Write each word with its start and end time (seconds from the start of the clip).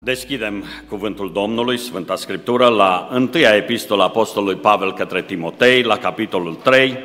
Deschidem 0.00 0.64
cuvântul 0.88 1.32
Domnului, 1.32 1.78
Sfânta 1.78 2.16
Scriptură, 2.16 2.68
la 2.68 3.08
întâia 3.10 3.54
epistola 3.54 4.04
Apostolului 4.04 4.56
Pavel 4.56 4.92
către 4.94 5.22
Timotei, 5.22 5.82
la 5.82 5.96
capitolul 5.96 6.54
3, 6.54 6.98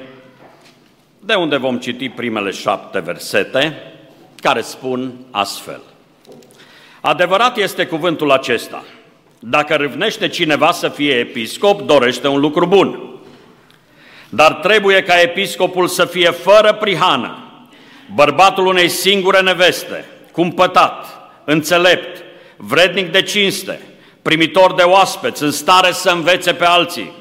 de 1.19 1.33
unde 1.33 1.57
vom 1.57 1.77
citi 1.77 2.09
primele 2.09 2.51
șapte 2.51 2.99
versete, 2.99 3.93
care 4.35 4.61
spun 4.61 5.13
astfel. 5.31 5.81
Adevărat 7.01 7.57
este 7.57 7.85
cuvântul 7.85 8.31
acesta. 8.31 8.83
Dacă 9.39 9.75
râvnește 9.75 10.27
cineva 10.27 10.71
să 10.71 10.89
fie 10.89 11.13
episcop, 11.13 11.81
dorește 11.81 12.27
un 12.27 12.39
lucru 12.39 12.65
bun. 12.65 13.19
Dar 14.29 14.53
trebuie 14.53 15.03
ca 15.03 15.21
episcopul 15.21 15.87
să 15.87 16.05
fie 16.05 16.29
fără 16.29 16.73
prihană, 16.73 17.37
bărbatul 18.13 18.65
unei 18.65 18.89
singure 18.89 19.41
neveste, 19.41 20.05
cumpătat, 20.31 21.05
înțelept, 21.45 22.22
vrednic 22.67 23.11
de 23.11 23.21
cinste, 23.21 23.79
primitor 24.21 24.73
de 24.73 24.81
oaspeți, 24.81 25.43
în 25.43 25.51
stare 25.51 25.91
să 25.91 26.09
învețe 26.09 26.53
pe 26.53 26.65
alții, 26.65 27.11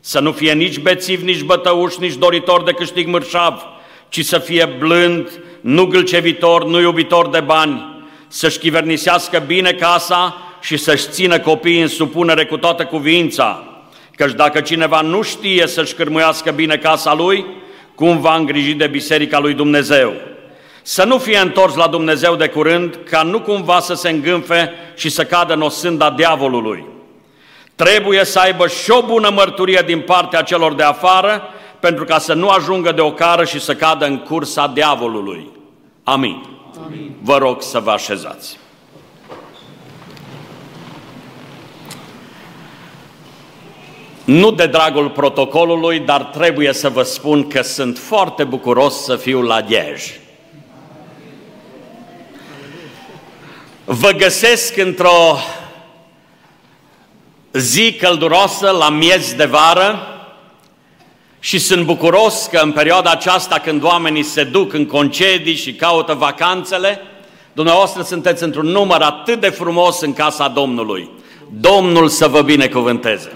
să 0.00 0.20
nu 0.20 0.32
fie 0.32 0.52
nici 0.52 0.78
bețiv, 0.78 1.22
nici 1.22 1.42
bătăuș, 1.42 1.96
nici 1.96 2.14
doritor 2.14 2.62
de 2.62 2.72
câștig 2.72 3.06
mărșav, 3.06 3.62
ci 4.08 4.24
să 4.24 4.38
fie 4.38 4.76
blând, 4.78 5.40
nu 5.60 5.86
gâlcevitor, 5.86 6.64
nu 6.64 6.80
iubitor 6.80 7.28
de 7.28 7.40
bani, 7.40 8.04
să-și 8.28 8.58
chivernisească 8.58 9.42
bine 9.46 9.72
casa 9.72 10.36
și 10.60 10.76
să-și 10.76 11.08
țină 11.08 11.38
copiii 11.40 11.80
în 11.80 11.88
supunere 11.88 12.44
cu 12.44 12.56
toată 12.56 12.84
cuvința, 12.84 13.66
căci 14.16 14.32
dacă 14.32 14.60
cineva 14.60 15.00
nu 15.00 15.22
știe 15.22 15.66
să-și 15.66 15.94
cârmuiască 15.94 16.50
bine 16.50 16.76
casa 16.76 17.14
lui, 17.14 17.44
cum 17.94 18.20
va 18.20 18.34
îngriji 18.34 18.74
de 18.74 18.86
biserica 18.86 19.38
lui 19.38 19.54
Dumnezeu? 19.54 20.31
Să 20.82 21.04
nu 21.04 21.18
fie 21.18 21.38
întors 21.38 21.74
la 21.74 21.86
Dumnezeu 21.86 22.36
de 22.36 22.48
curând, 22.48 22.98
ca 23.10 23.22
nu 23.22 23.40
cumva 23.40 23.80
să 23.80 23.94
se 23.94 24.08
îngânfe 24.08 24.72
și 24.94 25.08
să 25.08 25.24
cadă 25.24 25.52
în 25.52 25.60
o 25.60 25.68
sânda 25.68 26.10
diavolului. 26.10 26.84
Trebuie 27.74 28.24
să 28.24 28.38
aibă 28.38 28.66
și 28.66 28.90
o 28.90 29.02
bună 29.02 29.30
mărturie 29.30 29.82
din 29.86 30.00
partea 30.00 30.42
celor 30.42 30.74
de 30.74 30.82
afară, 30.82 31.42
pentru 31.80 32.04
ca 32.04 32.18
să 32.18 32.34
nu 32.34 32.48
ajungă 32.48 32.92
de 32.92 33.00
ocară 33.00 33.44
și 33.44 33.60
să 33.60 33.74
cadă 33.74 34.06
în 34.06 34.18
cursa 34.18 34.66
diavolului. 34.66 35.50
Amin. 36.02 36.46
Amin. 36.84 37.16
Vă 37.20 37.36
rog 37.36 37.62
să 37.62 37.80
vă 37.80 37.90
așezați. 37.90 38.58
Nu 44.24 44.50
de 44.50 44.66
dragul 44.66 45.10
protocolului, 45.10 45.98
dar 45.98 46.22
trebuie 46.22 46.72
să 46.72 46.88
vă 46.88 47.02
spun 47.02 47.48
că 47.48 47.62
sunt 47.62 47.98
foarte 47.98 48.44
bucuros 48.44 49.04
să 49.04 49.16
fiu 49.16 49.42
la 49.42 49.58
Liej. 49.58 50.21
Vă 53.84 54.10
găsesc 54.10 54.76
într-o 54.76 55.38
zi 57.52 57.96
călduroasă 58.00 58.70
la 58.70 58.88
miez 58.88 59.34
de 59.34 59.44
vară 59.44 60.06
și 61.40 61.58
sunt 61.58 61.84
bucuros 61.84 62.48
că 62.50 62.58
în 62.58 62.72
perioada 62.72 63.10
aceasta 63.10 63.58
când 63.58 63.82
oamenii 63.82 64.22
se 64.22 64.44
duc 64.44 64.72
în 64.72 64.86
concedii 64.86 65.54
și 65.54 65.74
caută 65.74 66.14
vacanțele, 66.14 67.00
dumneavoastră 67.52 68.02
sunteți 68.02 68.42
într-un 68.42 68.66
număr 68.66 69.00
atât 69.00 69.40
de 69.40 69.48
frumos 69.48 70.00
în 70.00 70.12
casa 70.12 70.48
Domnului. 70.48 71.10
Domnul 71.50 72.08
să 72.08 72.28
vă 72.28 72.42
binecuvânteze! 72.42 73.32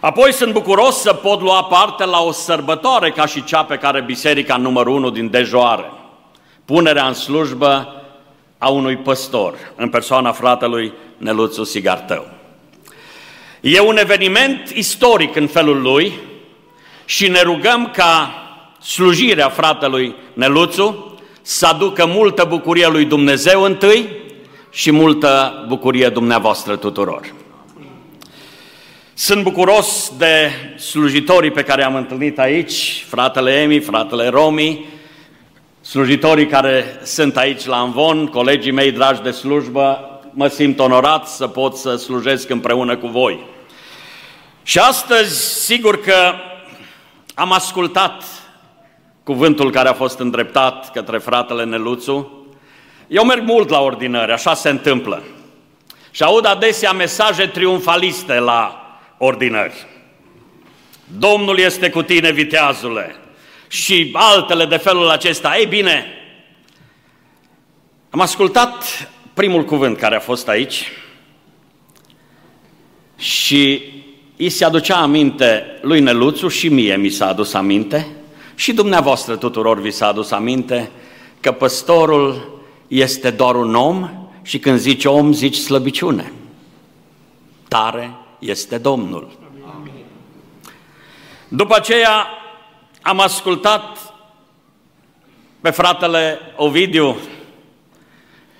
Apoi 0.00 0.32
sunt 0.32 0.52
bucuros 0.52 0.96
să 1.00 1.12
pot 1.12 1.40
lua 1.40 1.64
parte 1.64 2.04
la 2.04 2.22
o 2.22 2.32
sărbătoare 2.32 3.10
ca 3.10 3.26
și 3.26 3.44
cea 3.44 3.64
pe 3.64 3.76
care 3.76 4.02
Biserica 4.02 4.56
numărul 4.56 4.94
1 4.94 5.10
din 5.10 5.30
Dejoare. 5.30 5.92
Punerea 6.64 7.06
în 7.06 7.14
slujbă 7.14 7.98
a 8.64 8.68
unui 8.68 8.96
păstor, 8.96 9.54
în 9.76 9.88
persoana 9.88 10.32
fratelui 10.32 10.92
Neluțu 11.16 11.64
Sigartău. 11.64 12.26
E 13.60 13.80
un 13.80 13.96
eveniment 13.96 14.68
istoric 14.74 15.36
în 15.36 15.46
felul 15.46 15.82
lui 15.82 16.12
și 17.04 17.28
ne 17.28 17.42
rugăm 17.42 17.90
ca 17.94 18.34
slujirea 18.82 19.48
fratelui 19.48 20.14
Neluțu 20.32 21.18
să 21.42 21.66
aducă 21.66 22.06
multă 22.06 22.44
bucurie 22.48 22.88
lui 22.88 23.04
Dumnezeu 23.04 23.62
întâi 23.62 24.08
și 24.70 24.90
multă 24.90 25.64
bucurie 25.68 26.08
dumneavoastră 26.08 26.76
tuturor. 26.76 27.34
Sunt 29.14 29.42
bucuros 29.42 30.12
de 30.18 30.50
slujitorii 30.78 31.50
pe 31.50 31.62
care 31.62 31.84
am 31.84 31.94
întâlnit 31.94 32.38
aici, 32.38 33.04
fratele 33.08 33.60
Emi, 33.60 33.78
fratele 33.78 34.28
Romi, 34.28 34.84
slujitorii 35.84 36.46
care 36.46 37.00
sunt 37.02 37.36
aici 37.36 37.64
la 37.64 37.76
Anvon, 37.76 38.26
colegii 38.26 38.72
mei 38.72 38.92
dragi 38.92 39.22
de 39.22 39.30
slujbă, 39.30 40.20
mă 40.30 40.48
simt 40.48 40.78
onorat 40.78 41.28
să 41.28 41.46
pot 41.46 41.76
să 41.76 41.96
slujesc 41.96 42.50
împreună 42.50 42.96
cu 42.96 43.06
voi. 43.06 43.46
Și 44.62 44.78
astăzi, 44.78 45.64
sigur 45.64 46.00
că 46.00 46.34
am 47.34 47.52
ascultat 47.52 48.22
cuvântul 49.22 49.70
care 49.70 49.88
a 49.88 49.92
fost 49.92 50.18
îndreptat 50.18 50.92
către 50.92 51.18
fratele 51.18 51.64
Neluțu. 51.64 52.46
Eu 53.08 53.24
merg 53.24 53.42
mult 53.42 53.68
la 53.68 53.80
ordinări, 53.80 54.32
așa 54.32 54.54
se 54.54 54.68
întâmplă. 54.68 55.22
Și 56.10 56.22
aud 56.22 56.46
adesea 56.46 56.92
mesaje 56.92 57.46
triumfaliste 57.46 58.38
la 58.38 58.86
ordinări. 59.18 59.86
Domnul 61.18 61.58
este 61.58 61.90
cu 61.90 62.02
tine, 62.02 62.30
viteazule, 62.30 63.16
și 63.74 64.10
altele 64.12 64.64
de 64.64 64.76
felul 64.76 65.08
acesta. 65.08 65.58
Ei 65.58 65.66
bine, 65.66 66.06
am 68.10 68.20
ascultat 68.20 68.84
primul 69.34 69.64
cuvânt 69.64 69.98
care 69.98 70.16
a 70.16 70.20
fost 70.20 70.48
aici 70.48 70.88
și 73.16 73.82
îi 74.36 74.48
se 74.48 74.64
aducea 74.64 74.96
aminte 74.96 75.78
lui 75.82 76.00
Neluțu 76.00 76.48
și 76.48 76.68
mie 76.68 76.96
mi 76.96 77.08
s-a 77.08 77.26
adus 77.26 77.54
aminte 77.54 78.06
și 78.54 78.72
dumneavoastră 78.72 79.36
tuturor 79.36 79.80
vi 79.80 79.90
s-a 79.90 80.06
adus 80.06 80.30
aminte 80.30 80.90
că 81.40 81.52
păstorul 81.52 82.62
este 82.88 83.30
doar 83.30 83.54
un 83.54 83.74
om 83.74 84.10
și 84.42 84.58
când 84.58 84.78
zici 84.78 85.04
om, 85.04 85.32
zici 85.32 85.56
slăbiciune. 85.56 86.32
Tare 87.68 88.14
este 88.38 88.78
Domnul. 88.78 89.38
După 91.48 91.74
aceea 91.76 92.26
am 93.04 93.20
ascultat 93.20 94.14
pe 95.60 95.70
fratele 95.70 96.40
Ovidiu 96.56 97.16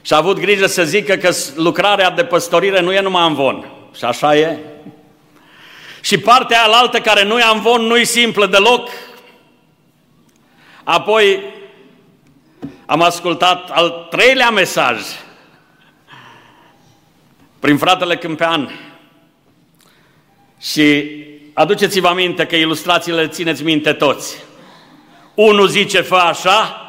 și 0.03 0.13
a 0.13 0.17
avut 0.17 0.39
grijă 0.39 0.67
să 0.67 0.85
zică 0.85 1.15
că 1.15 1.31
lucrarea 1.57 2.11
de 2.11 2.25
păstorire 2.25 2.81
nu 2.81 2.93
e 2.93 3.01
numai 3.01 3.27
în 3.27 3.35
von. 3.35 3.71
Și 3.97 4.05
așa 4.05 4.37
e. 4.37 4.59
Și 6.01 6.19
partea 6.19 6.63
alaltă 6.63 7.01
care 7.01 7.25
nu 7.25 7.39
e 7.39 7.43
în 7.53 7.61
von 7.61 7.83
nu 7.83 7.97
e 7.97 8.05
simplă 8.05 8.47
deloc. 8.47 8.89
Apoi 10.85 11.43
am 12.87 13.03
ascultat 13.03 13.71
al 13.71 14.07
treilea 14.11 14.51
mesaj 14.51 15.01
prin 17.59 17.77
fratele 17.79 18.17
Câmpean. 18.17 18.71
Și 20.61 21.09
aduceți-vă 21.55 22.09
aminte 22.09 22.47
că 22.47 22.57
ilustrațiile 22.57 23.21
le 23.21 23.29
țineți 23.29 23.63
minte 23.63 23.93
toți. 23.93 24.37
Unul 25.35 25.69
zice 25.69 26.01
fă 26.01 26.15
așa, 26.15 26.81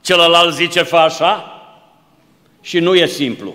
celălalt 0.00 0.54
zice 0.54 0.82
fă 0.82 0.96
așa 0.96 1.60
și 2.60 2.78
nu 2.78 2.94
e 2.94 3.06
simplu. 3.06 3.54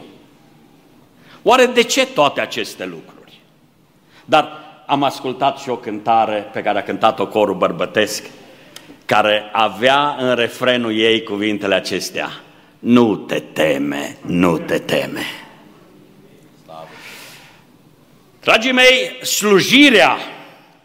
Oare 1.43 1.65
de 1.65 1.83
ce 1.83 2.05
toate 2.05 2.41
aceste 2.41 2.85
lucruri? 2.85 3.39
Dar 4.25 4.51
am 4.85 5.03
ascultat 5.03 5.59
și 5.59 5.69
o 5.69 5.75
cântare 5.75 6.49
pe 6.53 6.61
care 6.61 6.79
a 6.79 6.83
cântat-o 6.83 7.27
corul 7.27 7.55
bărbătesc, 7.55 8.25
care 9.05 9.49
avea 9.51 10.15
în 10.19 10.35
refrenul 10.35 10.97
ei 10.97 11.23
cuvintele 11.23 11.75
acestea. 11.75 12.29
Nu 12.79 13.15
te 13.15 13.39
teme, 13.39 14.17
nu 14.21 14.57
te 14.57 14.79
teme. 14.79 15.25
Dragii 18.41 18.71
mei, 18.71 19.17
slujirea 19.21 20.17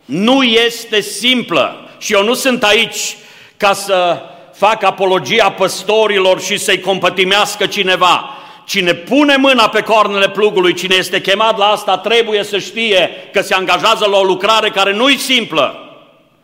nu 0.06 0.43
este 0.43 1.00
simplă 1.00 1.91
și 1.99 2.12
eu 2.12 2.25
nu 2.25 2.35
sunt 2.35 2.62
aici 2.62 3.17
ca 3.56 3.73
să 3.73 4.20
fac 4.53 4.82
apologia 4.82 5.50
păstorilor 5.50 6.41
și 6.41 6.56
să-i 6.56 6.81
compătimească 6.81 7.67
cineva. 7.67 8.31
Cine 8.67 8.94
pune 8.94 9.37
mâna 9.37 9.69
pe 9.69 9.81
cornele 9.81 10.29
plugului, 10.29 10.75
cine 10.75 10.94
este 10.94 11.20
chemat 11.20 11.58
la 11.58 11.64
asta, 11.64 11.99
trebuie 11.99 12.43
să 12.43 12.58
știe 12.58 13.11
că 13.32 13.41
se 13.41 13.55
angajează 13.55 14.06
la 14.06 14.17
o 14.17 14.23
lucrare 14.23 14.70
care 14.70 14.93
nu 14.93 15.08
e 15.08 15.17
simplă. 15.17 15.75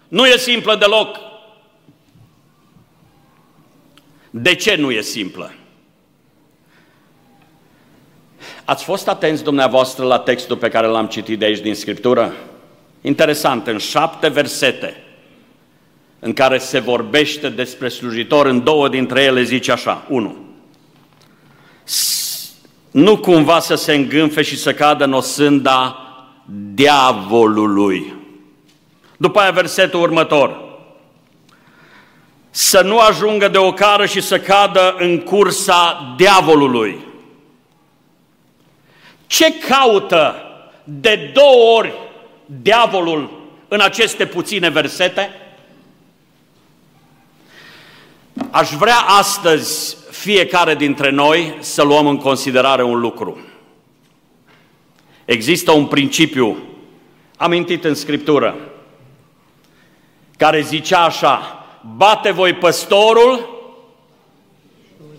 Nu 0.08 0.26
e 0.26 0.36
simplă 0.36 0.76
deloc. 0.76 1.16
De 4.30 4.54
ce 4.54 4.74
nu 4.74 4.90
e 4.90 5.00
simplă? 5.00 5.52
Ați 8.64 8.84
fost 8.84 9.08
atenți 9.08 9.42
dumneavoastră 9.42 10.04
la 10.04 10.18
textul 10.18 10.56
pe 10.56 10.68
care 10.68 10.86
l-am 10.86 11.06
citit 11.06 11.38
de 11.38 11.44
aici 11.44 11.58
din 11.58 11.74
Scriptură? 11.74 12.32
Interesant, 13.02 13.66
în 13.66 13.78
șapte 13.78 14.28
versete 14.28 14.96
în 16.18 16.32
care 16.32 16.58
se 16.58 16.78
vorbește 16.78 17.48
despre 17.48 17.88
slujitor, 17.88 18.46
în 18.46 18.64
două 18.64 18.88
dintre 18.88 19.22
ele 19.22 19.42
zice 19.42 19.72
așa, 19.72 20.04
unu, 20.08 20.36
nu 22.90 23.16
cumva 23.16 23.60
să 23.60 23.74
se 23.74 23.94
îngânfe 23.94 24.42
și 24.42 24.56
să 24.56 24.74
cadă 24.74 25.04
în 25.04 25.12
osânda 25.12 25.96
diavolului. 26.74 28.14
După 29.16 29.40
aia 29.40 29.50
versetul 29.50 30.00
următor. 30.00 30.60
Să 32.50 32.82
nu 32.82 32.98
ajungă 32.98 33.48
de 33.48 33.58
o 33.58 33.72
cară 33.72 34.06
și 34.06 34.20
să 34.20 34.38
cadă 34.38 34.94
în 34.98 35.18
cursa 35.18 36.14
diavolului. 36.16 36.98
Ce 39.26 39.54
caută 39.58 40.34
de 40.84 41.30
două 41.34 41.76
ori 41.76 41.92
diavolul 42.60 43.40
în 43.68 43.80
aceste 43.80 44.26
puține 44.26 44.68
versete? 44.68 45.30
Aș 48.50 48.70
vrea 48.70 48.98
astăzi 48.98 49.96
fiecare 50.10 50.74
dintre 50.74 51.10
noi 51.10 51.56
să 51.58 51.82
luăm 51.82 52.06
în 52.06 52.16
considerare 52.16 52.82
un 52.82 53.00
lucru. 53.00 53.38
Există 55.24 55.72
un 55.72 55.86
principiu 55.86 56.56
amintit 57.36 57.84
în 57.84 57.94
Scriptură 57.94 58.56
care 60.36 60.60
zicea 60.60 61.04
așa, 61.04 61.66
bate 61.96 62.30
voi 62.30 62.52
păstorul, 62.54 63.60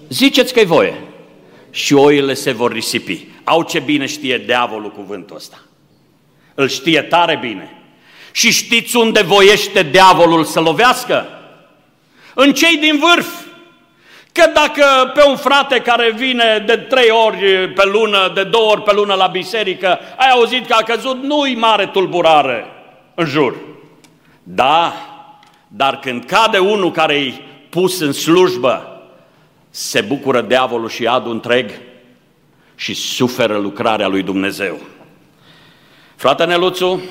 ziceți 0.10 0.54
că-i 0.54 0.66
voie 0.66 1.02
și 1.70 1.94
oile 1.94 2.34
se 2.34 2.52
vor 2.52 2.72
risipi. 2.72 3.28
Au 3.44 3.64
ce 3.64 3.80
bine 3.80 4.06
știe 4.06 4.38
diavolul 4.38 4.92
cuvântul 4.92 5.36
ăsta. 5.36 5.64
Îl 6.56 6.68
știe 6.68 7.02
tare 7.02 7.38
bine. 7.42 7.78
Și 8.32 8.52
știți 8.52 8.96
unde 8.96 9.22
voiește 9.22 9.84
diavolul 9.84 10.44
să 10.44 10.60
lovească? 10.60 11.28
În 12.34 12.54
cei 12.54 12.78
din 12.78 13.00
vârf. 13.00 13.28
Că 14.32 14.52
dacă 14.54 15.12
pe 15.14 15.24
un 15.28 15.36
frate 15.36 15.80
care 15.80 16.12
vine 16.12 16.64
de 16.66 16.78
trei 16.78 17.10
ori 17.10 17.70
pe 17.70 17.86
lună, 17.86 18.32
de 18.36 18.44
două 18.44 18.72
ori 18.72 18.84
pe 18.84 18.94
lună 18.94 19.14
la 19.14 19.28
biserică, 19.28 20.00
ai 20.18 20.30
auzit 20.30 20.68
că 20.68 20.74
a 20.74 20.84
căzut, 20.84 21.24
nu-i 21.24 21.56
mare 21.56 21.86
tulburare 21.86 22.66
în 23.16 23.26
jur. 23.26 23.56
Da, 24.44 24.94
dar 25.68 26.00
când 26.00 26.26
cade 26.26 26.58
unul 26.58 26.92
care 26.92 27.14
e 27.14 27.34
pus 27.70 28.00
în 28.00 28.12
slujbă, 28.12 29.02
se 29.70 30.02
bucură 30.02 30.42
diavolul 30.42 30.90
și 30.90 31.08
adul 31.08 31.32
întreg 31.32 31.72
și 32.76 32.94
suferă 32.94 33.58
lucrarea 33.58 34.08
lui 34.08 34.24
Dumnezeu. 34.24 34.80
Frate 36.24 36.46
Neluțu, 36.46 37.02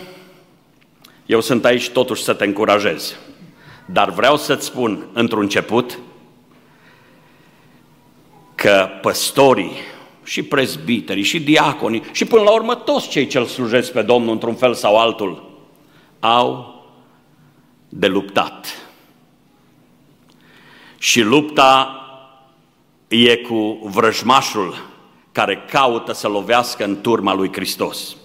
eu 1.26 1.40
sunt 1.40 1.64
aici 1.64 1.90
totuși 1.90 2.22
să 2.22 2.34
te 2.34 2.44
încurajez, 2.44 3.16
dar 3.86 4.10
vreau 4.10 4.36
să-ți 4.36 4.66
spun 4.66 5.06
într-un 5.12 5.42
început 5.42 5.98
că 8.54 8.88
păstorii 9.00 9.72
și 10.24 10.42
prezbiterii 10.42 11.22
și 11.22 11.40
diaconii 11.40 12.02
și 12.12 12.24
până 12.24 12.42
la 12.42 12.50
urmă 12.50 12.74
toți 12.74 13.08
cei 13.08 13.26
ce 13.26 13.38
îl 13.38 13.44
slujesc 13.44 13.92
pe 13.92 14.02
Domnul 14.02 14.32
într-un 14.32 14.54
fel 14.54 14.74
sau 14.74 14.98
altul 14.98 15.50
au 16.20 16.84
de 17.88 18.06
luptat. 18.06 18.66
Și 20.98 21.20
lupta 21.20 22.00
e 23.08 23.36
cu 23.36 23.78
vrăjmașul 23.82 24.74
care 25.32 25.64
caută 25.70 26.12
să 26.12 26.28
lovească 26.28 26.84
în 26.84 27.00
turma 27.00 27.34
lui 27.34 27.52
Hristos. 27.52 28.16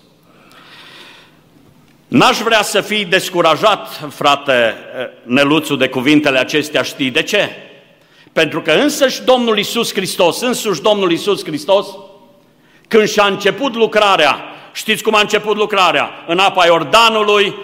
N-aș 2.08 2.38
vrea 2.38 2.62
să 2.62 2.82
fii 2.82 3.06
descurajat, 3.06 4.08
frate 4.10 4.76
Neluțu, 5.24 5.76
de 5.76 5.90
cuvintele 5.90 6.40
acestea, 6.40 6.82
știi 6.82 7.12
de 7.12 7.24
ce? 7.24 7.50
Pentru 8.34 8.62
că 8.62 8.72
însăși 8.72 9.24
Domnul 9.24 9.58
Isus 9.58 9.94
Hristos, 9.94 10.42
însuși 10.42 10.82
Domnul 10.82 11.12
Isus 11.12 11.44
Hristos, 11.44 11.88
când 12.88 13.08
și-a 13.08 13.26
început 13.26 13.76
lucrarea, 13.76 14.42
știți 14.74 15.04
cum 15.04 15.16
a 15.16 15.20
început 15.20 15.58
lucrarea? 15.58 16.10
În 16.28 16.40
apa 16.40 16.66
Iordanului, 16.66 17.56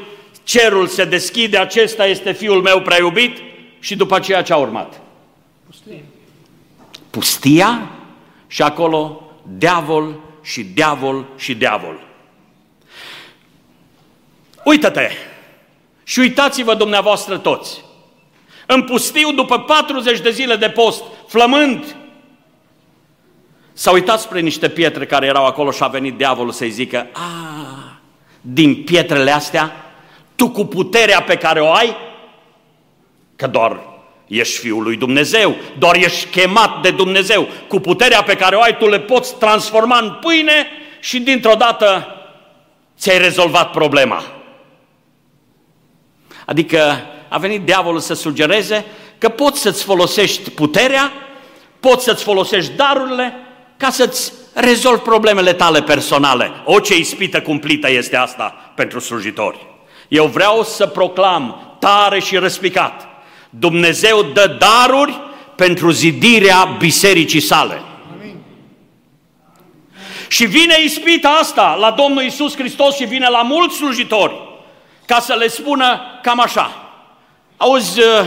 cerul 0.43 0.87
se 0.87 1.05
deschide, 1.05 1.57
acesta 1.57 2.05
este 2.05 2.31
Fiul 2.31 2.61
meu 2.61 2.81
prea 2.81 2.97
iubit 2.97 3.37
și 3.79 3.95
după 3.95 4.15
aceea 4.15 4.41
ce 4.41 4.53
a 4.53 4.57
urmat? 4.57 5.01
Pustia. 5.67 5.95
Pustia 7.09 7.89
și 8.47 8.61
acolo 8.61 9.21
diavol 9.57 10.19
și 10.41 10.63
diavol 10.63 11.25
și 11.35 11.55
diavol. 11.55 12.12
Uită-te 14.63 15.09
și 16.03 16.19
uitați-vă 16.19 16.73
dumneavoastră 16.73 17.37
toți. 17.37 17.81
În 18.65 18.83
pustiu, 18.83 19.31
după 19.31 19.59
40 19.59 20.19
de 20.19 20.31
zile 20.31 20.55
de 20.55 20.69
post, 20.69 21.03
flămând, 21.27 21.95
s-a 23.73 23.91
uitat 23.91 24.19
spre 24.19 24.39
niște 24.39 24.69
pietre 24.69 25.05
care 25.05 25.25
erau 25.25 25.45
acolo 25.45 25.71
și 25.71 25.83
a 25.83 25.87
venit 25.87 26.17
diavolul 26.17 26.51
să-i 26.51 26.69
zică, 26.69 27.07
a, 27.13 27.21
din 28.41 28.83
pietrele 28.83 29.31
astea 29.31 29.75
tu 30.35 30.49
cu 30.49 30.65
puterea 30.65 31.21
pe 31.21 31.35
care 31.37 31.61
o 31.61 31.71
ai, 31.71 31.95
că 33.35 33.47
doar 33.47 33.79
ești 34.27 34.59
Fiul 34.59 34.83
lui 34.83 34.95
Dumnezeu, 34.95 35.55
doar 35.77 35.95
ești 35.95 36.25
chemat 36.25 36.81
de 36.81 36.91
Dumnezeu, 36.91 37.47
cu 37.67 37.79
puterea 37.79 38.23
pe 38.23 38.35
care 38.35 38.55
o 38.55 38.61
ai, 38.61 38.77
tu 38.77 38.87
le 38.87 38.99
poți 38.99 39.35
transforma 39.35 39.99
în 39.99 40.17
pâine 40.21 40.67
și 40.99 41.19
dintr-o 41.19 41.53
dată 41.53 42.07
ți-ai 42.97 43.17
rezolvat 43.17 43.71
problema. 43.71 44.23
Adică 46.45 47.05
a 47.29 47.37
venit 47.37 47.61
diavolul 47.61 47.99
să 47.99 48.13
sugereze 48.13 48.85
că 49.17 49.29
poți 49.29 49.61
să-ți 49.61 49.83
folosești 49.83 50.49
puterea, 50.49 51.11
poți 51.79 52.03
să-ți 52.03 52.23
folosești 52.23 52.71
darurile 52.71 53.33
ca 53.77 53.89
să-ți 53.89 54.33
rezolvi 54.53 55.01
problemele 55.01 55.53
tale 55.53 55.81
personale. 55.81 56.51
O, 56.65 56.79
ce 56.79 56.97
ispită 56.97 57.41
cumplită 57.41 57.89
este 57.89 58.15
asta 58.15 58.71
pentru 58.75 58.99
slujitori. 58.99 59.67
Eu 60.07 60.25
vreau 60.25 60.63
să 60.63 60.87
proclam 60.87 61.75
tare 61.79 62.19
și 62.19 62.37
răspicat. 62.37 63.07
Dumnezeu 63.49 64.23
dă 64.23 64.57
daruri 64.59 65.19
pentru 65.55 65.89
zidirea 65.89 66.75
bisericii 66.79 67.39
sale. 67.39 67.81
Amin. 68.13 68.35
Și 70.27 70.45
vine 70.45 70.75
ispita 70.83 71.29
asta 71.29 71.77
la 71.79 71.91
Domnul 71.91 72.23
Isus 72.23 72.55
Hristos 72.55 72.95
și 72.95 73.05
vine 73.05 73.29
la 73.29 73.41
mulți 73.41 73.75
slujitori 73.75 74.52
ca 75.05 75.19
să 75.19 75.33
le 75.33 75.47
spună 75.47 75.99
cam 76.21 76.39
așa. 76.39 76.93
Auzi, 77.57 77.99
uh, 77.99 78.25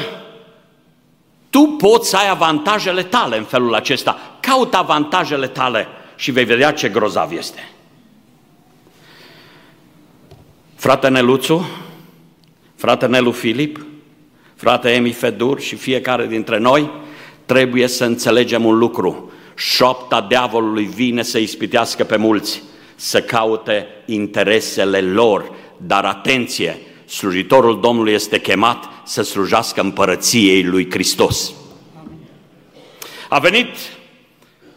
tu 1.51 1.63
poți 1.63 2.09
să 2.09 2.17
ai 2.17 2.29
avantajele 2.29 3.03
tale 3.03 3.37
în 3.37 3.45
felul 3.45 3.75
acesta. 3.75 4.19
Caut 4.41 4.75
avantajele 4.75 5.47
tale 5.47 5.87
și 6.17 6.31
vei 6.31 6.45
vedea 6.45 6.73
ce 6.73 6.89
grozav 6.89 7.33
este. 7.33 7.71
Frate 10.77 11.09
Neluțu, 11.09 11.69
frate 12.77 13.07
Nelu 13.07 13.31
Filip, 13.31 13.87
frate 14.57 14.91
Emi 14.91 15.13
Fedur 15.13 15.61
și 15.61 15.77
fiecare 15.77 16.27
dintre 16.27 16.59
noi, 16.59 16.91
trebuie 17.47 17.87
să 17.87 18.05
înțelegem 18.05 18.65
un 18.65 18.79
lucru. 18.79 19.33
Șopta 19.55 20.21
diavolului 20.21 20.85
vine 20.85 21.23
să 21.23 21.39
ispitească 21.39 22.05
pe 22.05 22.17
mulți, 22.17 22.63
să 22.95 23.23
caute 23.23 23.87
interesele 24.07 25.01
lor, 25.01 25.53
dar 25.77 26.05
atenție, 26.05 26.81
slujitorul 27.05 27.81
Domnului 27.81 28.13
este 28.13 28.41
chemat 28.41 28.89
să 29.05 29.23
slujească 29.23 29.81
împărăției 29.81 30.65
lui 30.65 30.91
Hristos. 30.91 31.53
A 33.29 33.39
venit 33.39 33.69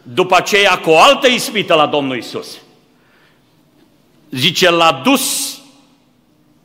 după 0.02 0.36
aceea 0.36 0.78
cu 0.78 0.90
o 0.90 0.98
altă 0.98 1.28
ispită 1.28 1.74
la 1.74 1.86
Domnul 1.86 2.16
Isus. 2.16 2.58
Zice, 4.30 4.70
l-a 4.70 5.00
dus 5.04 5.54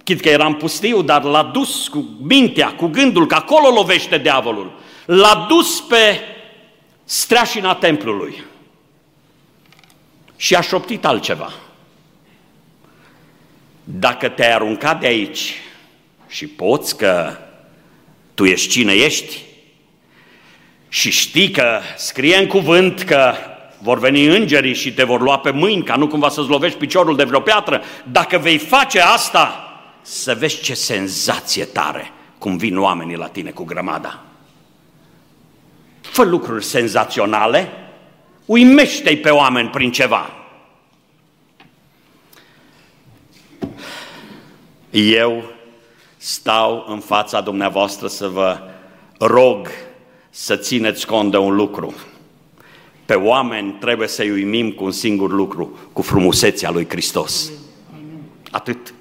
Chit 0.06 0.22
că 0.22 0.30
era 0.30 0.46
în 0.46 0.54
pustiu, 0.54 1.02
dar 1.02 1.24
l-a 1.24 1.44
dus 1.44 1.88
cu 1.88 2.10
mintea, 2.22 2.76
cu 2.76 2.88
gândul, 2.88 3.28
că 3.28 3.36
acolo 3.36 3.70
lovește 3.70 4.18
diavolul. 4.18 4.72
L-a 5.06 5.46
dus 5.50 5.82
pe 5.82 6.20
streașina 7.04 7.76
templului 7.76 8.44
și 10.36 10.56
a 10.56 10.62
șoptit 10.62 11.06
altceva. 11.06 11.54
Dacă 13.86 14.30
te-ai 14.30 14.54
aruncat 14.54 15.00
de 15.00 15.08
aici 15.08 15.54
și 16.28 16.48
poți 16.48 16.98
că 16.98 17.38
tu 18.34 18.46
ești 18.46 18.70
cine 18.70 18.94
ești 18.94 19.42
și 20.90 21.12
știi 21.12 21.52
că 21.52 21.80
scrie 21.98 22.38
în 22.38 22.48
cuvânt 22.48 23.02
că 23.02 23.34
vor 23.82 24.00
veni 24.00 24.26
îngerii 24.26 24.74
și 24.74 24.94
te 24.94 25.04
vor 25.04 25.22
lua 25.22 25.40
pe 25.40 25.52
mâini 25.52 25.84
ca 25.84 25.96
nu 25.96 26.08
cumva 26.08 26.30
să-ți 26.30 26.50
lovești 26.50 26.78
piciorul 26.78 27.16
de 27.16 27.24
vreo 27.24 27.40
piatră, 27.40 27.84
dacă 28.12 28.38
vei 28.38 28.58
face 28.58 29.00
asta, 29.00 29.60
să 30.02 30.36
vezi 30.40 30.62
ce 30.62 30.74
senzație 30.74 31.64
tare 31.64 32.12
cum 32.38 32.58
vin 32.58 32.80
oamenii 32.80 33.16
la 33.16 33.28
tine 33.28 33.50
cu 33.50 33.64
grămada. 33.64 34.24
Fă 36.02 36.24
lucruri 36.24 36.64
senzaționale, 36.64 37.72
uimește-i 38.46 39.18
pe 39.18 39.30
oameni 39.30 39.70
prin 39.70 39.92
ceva. 39.92 40.30
Eu 44.98 45.44
stau 46.18 46.86
în 46.88 47.00
fața 47.00 47.42
dumneavoastră 47.42 48.08
să 48.08 48.28
vă 48.28 48.60
rog 49.20 49.68
să 50.30 50.56
țineți 50.56 51.06
cont 51.06 51.32
de 51.32 51.38
un 51.38 51.56
lucru. 51.56 51.94
Pe 53.06 53.14
oameni 53.14 53.72
trebuie 53.80 54.08
să-i 54.08 54.30
uimim 54.30 54.72
cu 54.72 54.84
un 54.84 54.92
singur 54.92 55.32
lucru, 55.32 55.80
cu 55.94 56.02
frumusețea 56.02 56.72
lui 56.72 56.90
Hristos. 56.90 57.52
Atât. 58.52 58.94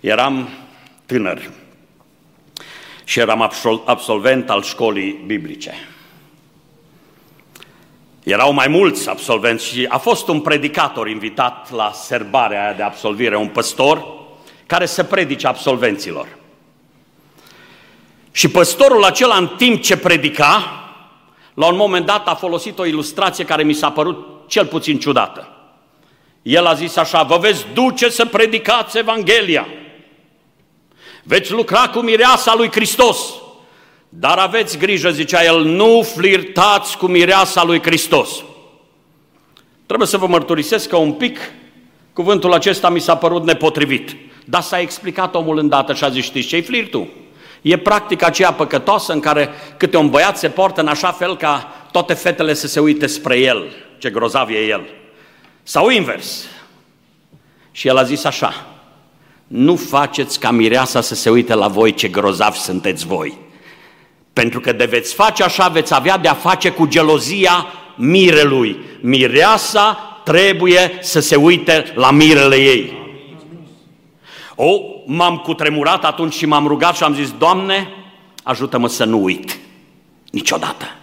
Eram 0.00 0.48
tânăr 1.06 1.50
și 3.04 3.18
eram 3.18 3.50
absolvent 3.84 4.50
al 4.50 4.62
școlii 4.62 5.22
biblice. 5.26 5.72
Erau 8.26 8.52
mai 8.52 8.68
mulți 8.68 9.08
absolvenți 9.08 9.66
și 9.66 9.86
a 9.88 9.98
fost 9.98 10.28
un 10.28 10.40
predicator 10.40 11.08
invitat 11.08 11.72
la 11.72 11.90
serbarea 11.92 12.62
aia 12.62 12.72
de 12.72 12.82
absolvire, 12.82 13.36
un 13.36 13.48
păstor 13.48 14.06
care 14.66 14.86
să 14.86 15.04
predice 15.04 15.46
absolvenților. 15.46 16.28
Și 18.30 18.48
păstorul 18.48 19.04
acela, 19.04 19.36
în 19.36 19.48
timp 19.56 19.82
ce 19.82 19.96
predica, 19.96 20.82
la 21.54 21.66
un 21.66 21.76
moment 21.76 22.06
dat 22.06 22.28
a 22.28 22.34
folosit 22.34 22.78
o 22.78 22.84
ilustrație 22.84 23.44
care 23.44 23.62
mi 23.62 23.72
s-a 23.72 23.90
părut 23.90 24.26
cel 24.46 24.66
puțin 24.66 24.98
ciudată. 24.98 25.48
El 26.42 26.66
a 26.66 26.74
zis 26.74 26.96
așa, 26.96 27.22
vă 27.22 27.38
veți 27.38 27.66
duce 27.74 28.08
să 28.08 28.24
predicați 28.24 28.98
Evanghelia, 28.98 29.66
veți 31.22 31.52
lucra 31.52 31.88
cu 31.88 31.98
mireasa 31.98 32.54
lui 32.54 32.70
Hristos, 32.70 33.18
dar 34.08 34.38
aveți 34.38 34.78
grijă, 34.78 35.10
zicea 35.10 35.44
el, 35.44 35.64
nu 35.64 36.02
flirtați 36.02 36.96
cu 36.96 37.06
mireasa 37.06 37.64
lui 37.64 37.82
Hristos. 37.82 38.30
Trebuie 39.86 40.08
să 40.08 40.16
vă 40.16 40.26
mărturisesc 40.26 40.88
că 40.88 40.96
un 40.96 41.12
pic 41.12 41.38
cuvântul 42.12 42.52
acesta 42.52 42.88
mi 42.88 43.00
s-a 43.00 43.16
părut 43.16 43.44
nepotrivit. 43.44 44.16
Dar 44.44 44.62
s-a 44.62 44.80
explicat 44.80 45.34
omul 45.34 45.58
îndată 45.58 45.94
și 45.94 46.04
a 46.04 46.08
zis, 46.08 46.24
știți 46.24 46.48
ce-i 46.48 46.62
flirtul? 46.62 47.06
E 47.62 47.78
practica 47.78 48.26
aceea 48.26 48.52
păcătoasă 48.52 49.12
în 49.12 49.20
care 49.20 49.50
câte 49.76 49.96
un 49.96 50.10
băiat 50.10 50.38
se 50.38 50.48
poartă 50.48 50.80
în 50.80 50.86
așa 50.86 51.12
fel 51.12 51.36
ca 51.36 51.72
toate 51.92 52.14
fetele 52.14 52.54
să 52.54 52.66
se 52.66 52.80
uite 52.80 53.06
spre 53.06 53.38
el, 53.38 53.72
ce 53.98 54.10
grozav 54.10 54.48
e 54.48 54.66
el. 54.66 54.86
Sau 55.62 55.88
invers. 55.88 56.44
Și 57.70 57.88
el 57.88 57.96
a 57.96 58.02
zis 58.02 58.24
așa, 58.24 58.66
nu 59.46 59.76
faceți 59.76 60.40
ca 60.40 60.50
mireasa 60.50 61.00
să 61.00 61.14
se 61.14 61.30
uite 61.30 61.54
la 61.54 61.68
voi 61.68 61.94
ce 61.94 62.08
grozavi 62.08 62.58
sunteți 62.58 63.06
voi. 63.06 63.38
Pentru 64.36 64.60
că 64.60 64.72
de 64.72 64.84
veți 64.84 65.14
face 65.14 65.42
așa, 65.42 65.68
veți 65.68 65.94
avea 65.94 66.18
de-a 66.18 66.34
face 66.34 66.70
cu 66.70 66.86
gelozia 66.86 67.66
mirelui. 67.94 68.76
Mireasa 69.00 70.18
trebuie 70.24 70.98
să 71.00 71.20
se 71.20 71.36
uite 71.36 71.92
la 71.94 72.10
mirele 72.10 72.56
ei. 72.56 72.92
O, 74.54 74.78
m-am 75.06 75.36
cutremurat 75.36 76.04
atunci 76.04 76.34
și 76.34 76.46
m-am 76.46 76.66
rugat 76.66 76.96
și 76.96 77.02
am 77.02 77.14
zis, 77.14 77.32
Doamne, 77.38 77.88
ajută-mă 78.42 78.88
să 78.88 79.04
nu 79.04 79.22
uit 79.22 79.58
niciodată. 80.30 80.96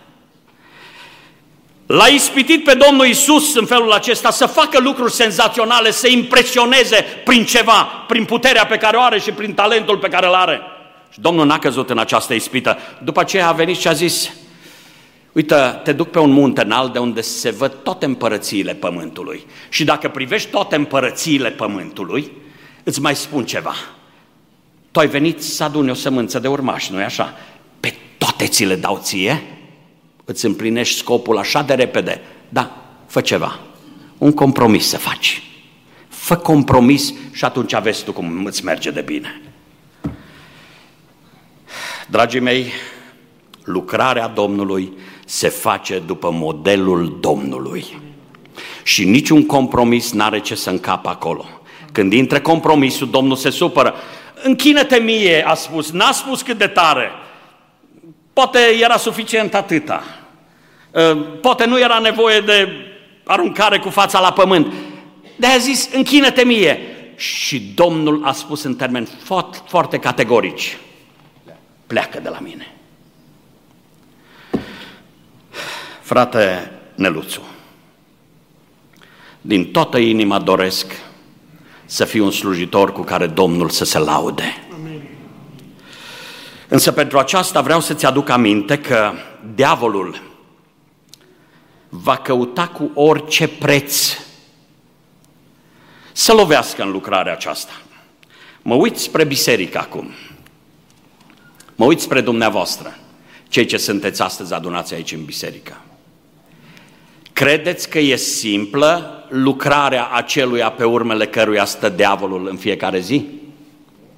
L-a 1.85 2.07
ispitit 2.07 2.63
pe 2.63 2.73
Domnul 2.73 3.05
Isus 3.05 3.55
în 3.55 3.65
felul 3.65 3.91
acesta 3.91 4.31
să 4.31 4.45
facă 4.45 4.79
lucruri 4.79 5.13
senzaționale, 5.13 5.91
să 5.91 6.07
impresioneze 6.07 7.05
prin 7.25 7.45
ceva, 7.45 8.05
prin 8.07 8.25
puterea 8.25 8.65
pe 8.65 8.77
care 8.77 8.97
o 8.97 9.01
are 9.01 9.19
și 9.19 9.31
prin 9.31 9.53
talentul 9.53 9.97
pe 9.97 10.07
care 10.07 10.27
îl 10.27 10.33
are. 10.33 10.61
Și 11.13 11.19
Domnul 11.19 11.45
n-a 11.45 11.59
căzut 11.59 11.89
în 11.89 11.97
această 11.97 12.33
ispită. 12.33 12.77
După 13.03 13.19
aceea 13.19 13.47
a 13.47 13.51
venit 13.51 13.77
și 13.77 13.87
a 13.87 13.93
zis, 13.93 14.29
uite, 15.31 15.55
te 15.83 15.91
duc 15.91 16.09
pe 16.09 16.19
un 16.19 16.31
munte 16.31 16.61
înalt 16.61 16.93
de 16.93 16.99
unde 16.99 17.21
se 17.21 17.49
văd 17.49 17.73
toate 17.83 18.05
împărățiile 18.05 18.73
pământului. 18.73 19.45
Și 19.69 19.83
dacă 19.83 20.09
privești 20.09 20.49
toate 20.49 20.75
împărățiile 20.75 21.49
pământului, 21.49 22.31
îți 22.83 23.01
mai 23.01 23.15
spun 23.15 23.45
ceva. 23.45 23.73
Tu 24.91 24.99
ai 24.99 25.07
venit 25.07 25.43
să 25.43 25.63
aduni 25.63 25.89
o 25.89 25.93
sămânță 25.93 26.39
de 26.39 26.47
urmași, 26.47 26.91
nu-i 26.91 27.03
așa? 27.03 27.33
Pe 27.79 27.95
toate 28.17 28.47
ți 28.47 28.65
le 28.65 28.75
dau 28.75 28.99
ție, 29.03 29.43
îți 30.25 30.45
împlinești 30.45 30.97
scopul 30.97 31.37
așa 31.37 31.61
de 31.61 31.73
repede. 31.73 32.21
Da, 32.49 32.83
fă 33.07 33.21
ceva. 33.21 33.59
Un 34.17 34.31
compromis 34.31 34.87
să 34.87 34.97
faci. 34.97 35.43
Fă 36.07 36.35
compromis 36.35 37.13
și 37.31 37.45
atunci 37.45 37.79
vezi 37.81 38.03
tu 38.03 38.11
cum 38.11 38.45
îți 38.45 38.65
merge 38.65 38.91
de 38.91 39.01
bine. 39.01 39.41
Dragii 42.13 42.39
mei, 42.39 42.71
lucrarea 43.63 44.27
Domnului 44.27 44.93
se 45.25 45.49
face 45.49 45.99
după 45.99 46.31
modelul 46.31 47.17
Domnului. 47.19 47.85
Și 48.83 49.05
niciun 49.05 49.45
compromis 49.45 50.11
n-are 50.11 50.39
ce 50.39 50.55
să 50.55 50.69
încapă 50.69 51.09
acolo. 51.09 51.45
Când 51.91 52.13
intră 52.13 52.39
compromisul, 52.39 53.09
Domnul 53.09 53.35
se 53.35 53.49
supără. 53.49 53.95
Închină-te 54.43 54.99
mie, 54.99 55.43
a 55.47 55.53
spus, 55.53 55.91
n-a 55.91 56.11
spus 56.11 56.41
cât 56.41 56.57
de 56.57 56.67
tare. 56.67 57.11
Poate 58.33 58.59
era 58.81 58.97
suficient 58.97 59.53
atâta. 59.53 60.03
Ă, 60.95 61.15
poate 61.15 61.65
nu 61.65 61.79
era 61.79 61.97
nevoie 61.97 62.39
de 62.39 62.69
aruncare 63.23 63.79
cu 63.79 63.89
fața 63.89 64.19
la 64.19 64.31
pământ. 64.31 64.73
de 65.35 65.47
a 65.47 65.57
zis, 65.57 65.89
închină-te 65.93 66.43
mie. 66.43 66.79
Și 67.15 67.71
Domnul 67.75 68.21
a 68.25 68.31
spus 68.31 68.63
în 68.63 68.75
termeni 68.75 69.07
foarte, 69.23 69.57
foarte 69.67 69.97
categorici, 69.97 70.77
pleacă 71.93 72.19
de 72.19 72.29
la 72.29 72.39
mine. 72.39 72.75
Frate 76.01 76.71
Neluțu, 76.95 77.41
din 79.41 79.71
toată 79.71 79.97
inima 79.97 80.39
doresc 80.39 80.93
să 81.85 82.05
fii 82.05 82.19
un 82.19 82.31
slujitor 82.31 82.91
cu 82.91 83.01
care 83.01 83.27
Domnul 83.27 83.69
să 83.69 83.85
se 83.85 83.99
laude. 83.99 84.67
Amin. 84.73 85.01
Însă 86.67 86.91
pentru 86.91 87.19
aceasta 87.19 87.61
vreau 87.61 87.79
să-ți 87.79 88.05
aduc 88.05 88.29
aminte 88.29 88.79
că 88.79 89.11
diavolul 89.55 90.21
va 91.89 92.17
căuta 92.17 92.67
cu 92.67 92.91
orice 92.93 93.47
preț 93.47 94.17
să 96.11 96.33
lovească 96.33 96.81
în 96.81 96.91
lucrarea 96.91 97.33
aceasta. 97.33 97.73
Mă 98.61 98.75
uit 98.75 98.97
spre 98.97 99.23
biserică 99.23 99.79
acum. 99.79 100.11
Mă 101.83 101.89
uit 101.89 101.99
spre 101.99 102.21
dumneavoastră, 102.21 102.97
cei 103.49 103.65
ce 103.65 103.77
sunteți 103.77 104.21
astăzi 104.21 104.53
adunați 104.53 104.93
aici 104.93 105.11
în 105.11 105.25
biserică. 105.25 105.81
Credeți 107.33 107.89
că 107.89 107.99
e 107.99 108.15
simplă 108.15 109.25
lucrarea 109.29 110.07
aceluia 110.07 110.71
pe 110.71 110.83
urmele 110.83 111.27
căruia 111.27 111.65
stă 111.65 111.89
diavolul 111.89 112.47
în 112.47 112.57
fiecare 112.57 112.99
zi? 112.99 113.25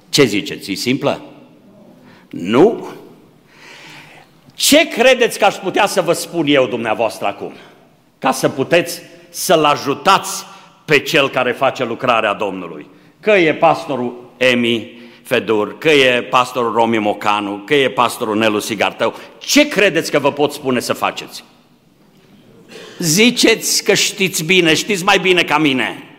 Ce 0.08 0.24
ziceți? 0.24 0.70
E 0.70 0.74
simplă? 0.74 1.22
Nu. 2.30 2.88
Ce 4.54 4.88
credeți 4.88 5.38
că 5.38 5.44
aș 5.44 5.54
putea 5.54 5.86
să 5.86 6.00
vă 6.00 6.12
spun 6.12 6.46
eu 6.48 6.66
dumneavoastră 6.66 7.26
acum? 7.26 7.52
Ca 8.18 8.32
să 8.32 8.48
puteți 8.48 9.00
să-l 9.28 9.64
ajutați 9.64 10.44
pe 10.84 10.98
cel 10.98 11.30
care 11.30 11.52
face 11.52 11.84
lucrarea 11.84 12.34
Domnului. 12.34 12.86
Că 13.20 13.30
e 13.30 13.54
pastorul 13.54 14.30
Emi 14.36 14.95
Fedur, 15.26 15.78
că 15.78 15.90
e 15.90 16.22
pastorul 16.22 16.72
Romi 16.72 16.98
Mocanu, 16.98 17.62
că 17.64 17.74
e 17.74 17.90
pastorul 17.90 18.36
Nelu 18.36 18.58
Sigartău. 18.58 19.14
Ce 19.38 19.68
credeți 19.68 20.10
că 20.10 20.18
vă 20.18 20.32
pot 20.32 20.52
spune 20.52 20.80
să 20.80 20.92
faceți? 20.92 21.44
Ziceți 22.98 23.84
că 23.84 23.94
știți 23.94 24.44
bine, 24.44 24.74
știți 24.74 25.04
mai 25.04 25.18
bine 25.18 25.42
ca 25.42 25.58
mine. 25.58 26.10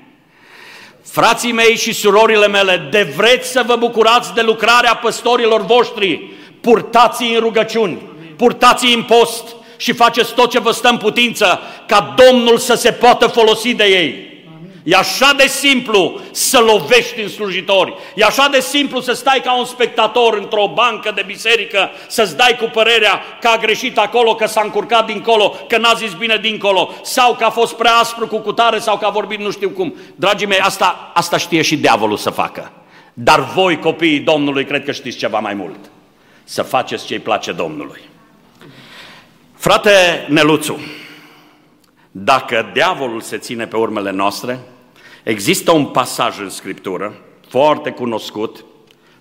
Frații 1.04 1.52
mei 1.52 1.76
și 1.76 1.94
surorile 1.94 2.48
mele, 2.48 2.88
de 2.92 3.14
vreți 3.16 3.52
să 3.52 3.64
vă 3.66 3.76
bucurați 3.76 4.34
de 4.34 4.42
lucrarea 4.42 4.96
păstorilor 4.96 5.66
voștri, 5.66 6.30
purtați-i 6.62 7.34
în 7.34 7.40
rugăciuni, 7.40 8.02
purtați-i 8.36 8.94
în 8.94 9.04
post 9.04 9.56
și 9.78 9.94
faceți 9.94 10.34
tot 10.34 10.50
ce 10.50 10.60
vă 10.60 10.72
stă 10.72 10.88
în 10.88 10.98
putință 10.98 11.60
ca 11.88 12.16
Domnul 12.26 12.58
să 12.58 12.74
se 12.74 12.92
poată 12.92 13.28
folosi 13.28 13.74
de 13.74 13.86
ei. 13.86 14.27
E 14.88 14.96
așa 14.96 15.34
de 15.38 15.48
simplu 15.48 16.20
să 16.32 16.60
lovești 16.60 17.22
în 17.22 17.30
slujitori. 17.30 17.94
E 18.16 18.24
așa 18.24 18.48
de 18.52 18.60
simplu 18.60 19.02
să 19.02 19.14
stai 19.14 19.42
ca 19.44 19.58
un 19.58 19.66
spectator 19.66 20.38
într-o 20.38 20.72
bancă 20.74 21.12
de 21.16 21.24
biserică, 21.26 21.90
să-ți 22.08 22.38
dai 22.38 22.58
cu 22.60 22.70
părerea 22.74 23.22
că 23.42 23.48
a 23.48 23.58
greșit 23.58 23.98
acolo, 23.98 24.36
că 24.36 24.46
s-a 24.46 24.62
încurcat 24.64 25.06
dincolo, 25.06 25.56
că 25.68 25.78
n-a 25.78 25.94
zis 25.94 26.14
bine 26.14 26.38
dincolo, 26.42 26.94
sau 27.04 27.36
că 27.36 27.44
a 27.44 27.50
fost 27.50 27.76
prea 27.76 27.94
aspru 27.94 28.28
cu 28.28 28.38
cutare, 28.38 28.80
sau 28.80 28.98
că 28.98 29.06
a 29.06 29.10
vorbit 29.10 29.40
nu 29.40 29.52
știu 29.52 29.70
cum. 29.70 29.96
Dragii 30.16 30.48
mei, 30.48 30.60
asta, 30.60 31.12
asta 31.14 31.38
știe 31.38 31.62
și 31.62 31.78
diavolul 31.78 32.18
să 32.18 32.30
facă. 32.30 32.72
Dar 33.14 33.40
voi, 33.40 33.80
copiii 33.80 34.20
Domnului, 34.20 34.66
cred 34.66 34.84
că 34.84 34.92
știți 34.92 35.18
ceva 35.18 35.40
mai 35.40 35.54
mult. 35.54 35.80
Să 36.44 36.62
faceți 36.62 37.06
ce-i 37.06 37.20
place 37.20 37.52
Domnului. 37.52 38.02
Frate 39.56 40.26
Neluțu, 40.30 40.80
dacă 42.12 42.70
diavolul 42.74 43.22
se 43.22 43.38
ține 43.38 43.68
pe 43.68 43.78
urmele 43.78 44.12
noastre, 44.12 44.60
Există 45.28 45.72
un 45.72 45.86
pasaj 45.86 46.40
în 46.40 46.50
Scriptură, 46.50 47.14
foarte 47.50 47.90
cunoscut, 47.90 48.66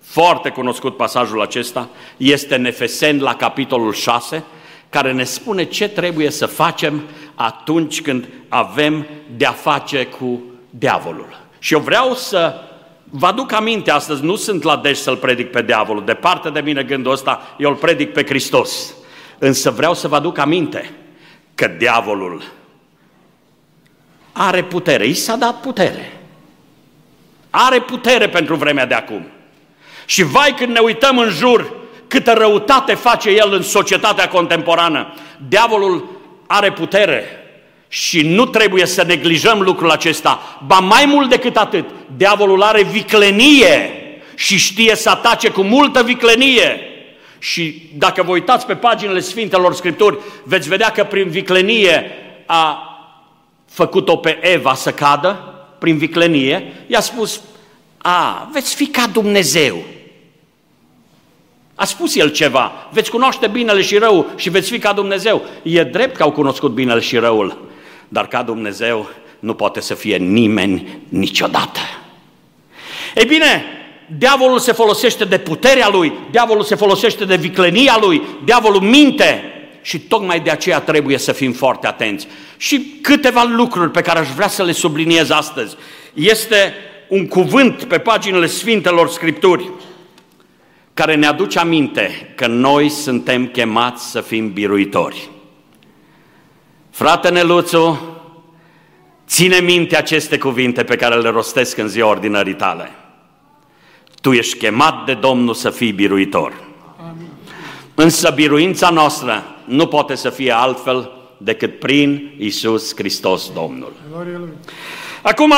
foarte 0.00 0.48
cunoscut 0.48 0.96
pasajul 0.96 1.40
acesta, 1.40 1.88
este 2.16 2.54
în 2.54 2.64
Efeseni 2.64 3.20
la 3.20 3.34
capitolul 3.34 3.92
6, 3.92 4.44
care 4.90 5.12
ne 5.12 5.24
spune 5.24 5.64
ce 5.64 5.88
trebuie 5.88 6.30
să 6.30 6.46
facem 6.46 7.02
atunci 7.34 8.02
când 8.02 8.28
avem 8.48 9.06
de-a 9.36 9.50
face 9.50 10.04
cu 10.04 10.42
diavolul. 10.70 11.40
Și 11.58 11.74
eu 11.74 11.80
vreau 11.80 12.14
să 12.14 12.54
vă 13.10 13.26
aduc 13.26 13.52
aminte 13.52 13.90
astăzi, 13.90 14.24
nu 14.24 14.36
sunt 14.36 14.62
la 14.62 14.76
deci 14.76 14.96
să-l 14.96 15.16
predic 15.16 15.50
pe 15.50 15.62
diavolul, 15.62 16.04
departe 16.04 16.50
de 16.50 16.60
mine 16.60 16.82
gândul 16.82 17.12
ăsta, 17.12 17.40
eu 17.58 17.70
îl 17.70 17.76
predic 17.76 18.12
pe 18.12 18.24
Hristos. 18.24 18.94
Însă 19.38 19.70
vreau 19.70 19.94
să 19.94 20.08
vă 20.08 20.16
aduc 20.16 20.38
aminte 20.38 20.90
că 21.54 21.66
diavolul 21.78 22.42
are 24.38 24.62
putere, 24.62 25.06
i 25.06 25.14
s-a 25.14 25.36
dat 25.36 25.60
putere. 25.60 26.12
Are 27.50 27.80
putere 27.80 28.28
pentru 28.28 28.54
vremea 28.54 28.86
de 28.86 28.94
acum. 28.94 29.26
Și 30.04 30.22
vai 30.22 30.54
când 30.56 30.72
ne 30.72 30.80
uităm 30.80 31.18
în 31.18 31.28
jur, 31.28 31.74
câtă 32.06 32.32
răutate 32.32 32.94
face 32.94 33.30
el 33.30 33.52
în 33.52 33.62
societatea 33.62 34.28
contemporană. 34.28 35.14
Diavolul 35.48 36.08
are 36.46 36.72
putere 36.72 37.24
și 37.88 38.22
nu 38.22 38.46
trebuie 38.46 38.86
să 38.86 39.04
neglijăm 39.06 39.60
lucrul 39.60 39.90
acesta. 39.90 40.60
Ba 40.66 40.78
mai 40.78 41.04
mult 41.06 41.28
decât 41.28 41.56
atât, 41.56 41.84
diavolul 42.16 42.62
are 42.62 42.82
viclenie 42.82 43.90
și 44.34 44.58
știe 44.58 44.94
să 44.94 45.10
atace 45.10 45.48
cu 45.48 45.62
multă 45.62 46.02
viclenie. 46.02 46.80
Și 47.38 47.90
dacă 47.94 48.22
vă 48.22 48.30
uitați 48.30 48.66
pe 48.66 48.74
paginile 48.74 49.20
Sfintelor 49.20 49.74
Scripturi, 49.74 50.18
veți 50.44 50.68
vedea 50.68 50.90
că 50.90 51.04
prin 51.04 51.28
viclenie 51.28 52.10
a 52.46 52.90
făcut-o 53.76 54.16
pe 54.16 54.38
Eva 54.42 54.74
să 54.74 54.92
cadă, 54.92 55.54
prin 55.78 55.96
viclenie, 55.96 56.72
i-a 56.86 57.00
spus, 57.00 57.40
a, 57.98 58.48
veți 58.52 58.74
fi 58.74 58.86
ca 58.86 59.06
Dumnezeu. 59.12 59.82
A 61.74 61.84
spus 61.84 62.16
el 62.16 62.30
ceva, 62.30 62.88
veți 62.92 63.10
cunoaște 63.10 63.46
binele 63.46 63.82
și 63.82 63.98
rău 63.98 64.26
și 64.36 64.50
veți 64.50 64.70
fi 64.70 64.78
ca 64.78 64.92
Dumnezeu. 64.92 65.42
E 65.62 65.82
drept 65.82 66.16
că 66.16 66.22
au 66.22 66.32
cunoscut 66.32 66.72
binele 66.72 67.00
și 67.00 67.16
răul, 67.16 67.58
dar 68.08 68.28
ca 68.28 68.42
Dumnezeu 68.42 69.08
nu 69.38 69.54
poate 69.54 69.80
să 69.80 69.94
fie 69.94 70.16
nimeni 70.16 70.98
niciodată. 71.08 71.80
Ei 73.14 73.24
bine, 73.24 73.64
diavolul 74.18 74.58
se 74.58 74.72
folosește 74.72 75.24
de 75.24 75.38
puterea 75.38 75.88
lui, 75.88 76.12
diavolul 76.30 76.62
se 76.62 76.74
folosește 76.74 77.24
de 77.24 77.36
viclenia 77.36 77.98
lui, 78.00 78.22
diavolul 78.44 78.80
minte 78.80 79.55
și 79.86 80.00
tocmai 80.00 80.40
de 80.40 80.50
aceea 80.50 80.80
trebuie 80.80 81.18
să 81.18 81.32
fim 81.32 81.52
foarte 81.52 81.86
atenți. 81.86 82.26
Și 82.56 82.98
câteva 83.02 83.42
lucruri 83.42 83.90
pe 83.90 84.00
care 84.00 84.18
aș 84.18 84.28
vrea 84.28 84.48
să 84.48 84.64
le 84.64 84.72
subliniez 84.72 85.30
astăzi. 85.30 85.76
Este 86.14 86.74
un 87.08 87.26
cuvânt 87.26 87.84
pe 87.84 87.98
paginile 87.98 88.46
Sfintelor 88.46 89.08
Scripturi 89.08 89.70
care 90.94 91.14
ne 91.14 91.26
aduce 91.26 91.58
aminte 91.58 92.32
că 92.34 92.46
noi 92.46 92.88
suntem 92.88 93.46
chemați 93.46 94.10
să 94.10 94.20
fim 94.20 94.52
biruitori. 94.52 95.30
Frate 96.90 97.28
Neluțu, 97.28 98.00
ține 99.26 99.58
minte 99.58 99.96
aceste 99.96 100.38
cuvinte 100.38 100.84
pe 100.84 100.96
care 100.96 101.14
le 101.14 101.28
rostesc 101.28 101.78
în 101.78 101.88
ziua 101.88 102.08
ordinării 102.08 102.54
tale. 102.54 102.90
Tu 104.20 104.32
ești 104.32 104.58
chemat 104.58 105.04
de 105.04 105.14
Domnul 105.14 105.54
să 105.54 105.70
fii 105.70 105.92
biruitor. 105.92 106.64
Amin. 107.96 108.10
Însă 108.10 108.30
biruința 108.30 108.90
noastră 108.90 109.44
nu 109.64 109.86
poate 109.86 110.14
să 110.14 110.30
fie 110.30 110.52
altfel 110.52 111.10
decât 111.36 111.78
prin 111.78 112.34
Isus 112.38 112.96
Hristos 112.96 113.50
Domnul. 113.54 113.92
Acum, 115.22 115.54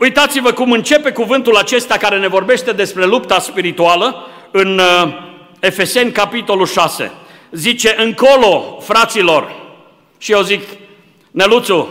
uitați-vă 0.00 0.52
cum 0.52 0.72
începe 0.72 1.10
cuvântul 1.12 1.56
acesta 1.56 1.96
care 1.96 2.18
ne 2.18 2.28
vorbește 2.28 2.72
despre 2.72 3.04
lupta 3.04 3.38
spirituală 3.38 4.26
în 4.50 4.78
uh, 4.78 5.12
Efeseni, 5.60 6.12
capitolul 6.12 6.66
6. 6.66 7.12
Zice, 7.50 7.94
încolo, 7.98 8.78
fraților, 8.80 9.52
și 10.18 10.32
eu 10.32 10.42
zic, 10.42 10.62
Neluțu, 11.30 11.88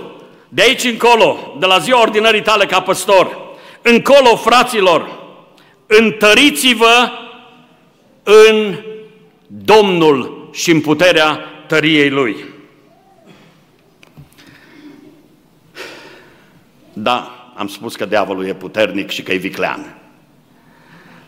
de 0.50 0.62
aici 0.62 0.84
încolo, 0.84 1.56
de 1.60 1.66
la 1.66 1.78
ziua 1.78 2.02
ordinării 2.02 2.42
tale 2.42 2.66
ca 2.66 2.82
păstor, 2.82 3.38
încolo, 3.82 4.36
fraților, 4.36 5.10
întăriți-vă 5.88 7.12
în 8.24 8.76
Domnul 9.52 10.50
și 10.54 10.72
în 10.72 10.82
puterea 10.82 11.40
tăriei 11.68 12.10
Lui. 12.10 12.46
Da, 16.94 17.52
am 17.56 17.68
spus 17.68 17.96
că 17.96 18.06
diavolul 18.06 18.46
e 18.46 18.54
puternic 18.54 19.10
și 19.10 19.24
că 19.24 19.32
e 19.32 19.38
viclean. 19.38 19.98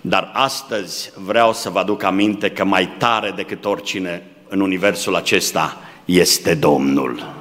Dar 0.02 0.32
astăzi 0.34 1.12
vreau 1.16 1.54
să 1.54 1.70
vă 1.70 1.80
aduc 1.80 2.04
aminte 2.04 2.52
că 2.52 2.64
mai 2.64 2.88
tare 2.98 3.32
decât 3.36 3.66
oricine 3.66 4.24
în 4.48 4.60
universul 4.60 5.16
acesta 5.16 5.78
este 6.06 6.56
Domnul. 6.56 7.34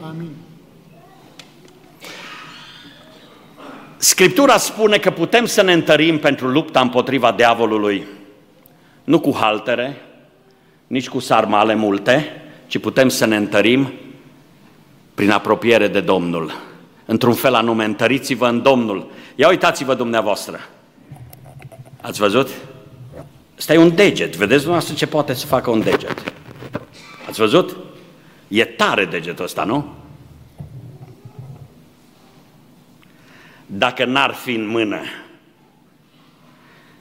Amin. 0.00 0.30
Scriptura 3.96 4.56
spune 4.56 4.98
că 4.98 5.10
putem 5.10 5.46
să 5.46 5.62
ne 5.62 5.72
întărim 5.72 6.18
pentru 6.18 6.48
lupta 6.48 6.80
împotriva 6.80 7.32
diavolului, 7.32 8.06
nu 9.04 9.20
cu 9.20 9.36
haltere, 9.40 10.00
nici 10.92 11.08
cu 11.08 11.18
sarmale 11.18 11.74
multe, 11.74 12.42
ci 12.66 12.78
putem 12.78 13.08
să 13.08 13.26
ne 13.26 13.36
întărim 13.36 13.92
prin 15.14 15.30
apropiere 15.30 15.88
de 15.88 16.00
Domnul. 16.00 16.52
Într-un 17.04 17.34
fel 17.34 17.54
anume, 17.54 17.84
întăriți-vă 17.84 18.48
în 18.48 18.62
Domnul. 18.62 19.10
Ia 19.34 19.48
uitați-vă 19.48 19.94
dumneavoastră. 19.94 20.60
Ați 22.00 22.20
văzut? 22.20 22.48
Stai 23.54 23.76
un 23.76 23.94
deget. 23.94 24.36
Vedeți 24.36 24.62
dumneavoastră 24.62 24.94
ce 24.94 25.06
poate 25.06 25.34
să 25.34 25.46
facă 25.46 25.70
un 25.70 25.82
deget. 25.82 26.32
Ați 27.28 27.38
văzut? 27.38 27.76
E 28.48 28.64
tare 28.64 29.04
degetul 29.04 29.44
ăsta, 29.44 29.64
nu? 29.64 29.94
Dacă 33.66 34.04
n-ar 34.04 34.32
fi 34.32 34.52
în 34.52 34.66
mână, 34.66 35.00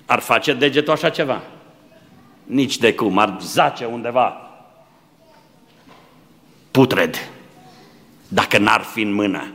ar 0.05 0.19
face 0.19 0.53
degetul 0.53 0.93
așa 0.93 1.09
ceva? 1.09 1.41
Nici 2.43 2.77
de 2.77 2.93
cum, 2.93 3.17
ar 3.17 3.37
zace 3.41 3.85
undeva. 3.85 4.49
Putred, 6.71 7.29
dacă 8.27 8.57
n-ar 8.57 8.81
fi 8.81 9.01
în 9.01 9.13
mână. 9.13 9.53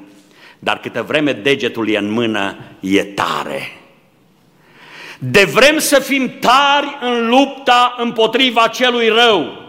Dar 0.59 0.79
câtă 0.79 1.03
vreme 1.03 1.33
degetul 1.33 1.89
e 1.89 1.99
în 1.99 2.11
mână, 2.11 2.57
e 2.81 3.05
tare. 3.05 3.81
De 5.19 5.45
vrem 5.45 5.79
să 5.79 5.99
fim 5.99 6.39
tari 6.39 6.97
în 7.01 7.29
lupta 7.29 7.95
împotriva 7.99 8.69
celui 8.69 9.09
rău, 9.09 9.63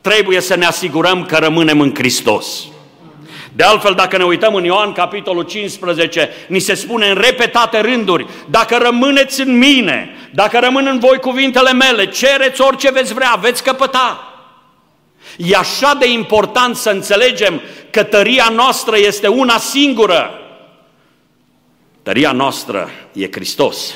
trebuie 0.00 0.40
să 0.40 0.56
ne 0.56 0.64
asigurăm 0.64 1.24
că 1.24 1.36
rămânem 1.36 1.80
în 1.80 1.94
Hristos. 1.94 2.66
De 3.56 3.62
altfel, 3.62 3.94
dacă 3.94 4.16
ne 4.16 4.24
uităm 4.24 4.54
în 4.54 4.64
Ioan, 4.64 4.92
capitolul 4.92 5.42
15, 5.42 6.30
ni 6.48 6.58
se 6.58 6.74
spune 6.74 7.08
în 7.08 7.14
repetate 7.14 7.80
rânduri, 7.80 8.26
dacă 8.50 8.76
rămâneți 8.76 9.40
în 9.40 9.58
mine, 9.58 10.10
dacă 10.30 10.58
rămân 10.58 10.86
în 10.86 10.98
voi 10.98 11.18
cuvintele 11.18 11.72
mele, 11.72 12.06
cereți 12.06 12.60
orice 12.60 12.90
veți 12.90 13.14
vrea, 13.14 13.38
veți 13.40 13.62
căpăta. 13.62 14.32
E 15.36 15.56
așa 15.56 15.94
de 15.94 16.10
important 16.10 16.76
să 16.76 16.90
înțelegem 16.90 17.60
că 17.90 18.02
tăria 18.02 18.48
noastră 18.54 18.98
este 18.98 19.26
una 19.26 19.58
singură. 19.58 20.30
Tăria 22.02 22.32
noastră 22.32 22.90
e 23.12 23.28
Hristos. 23.30 23.94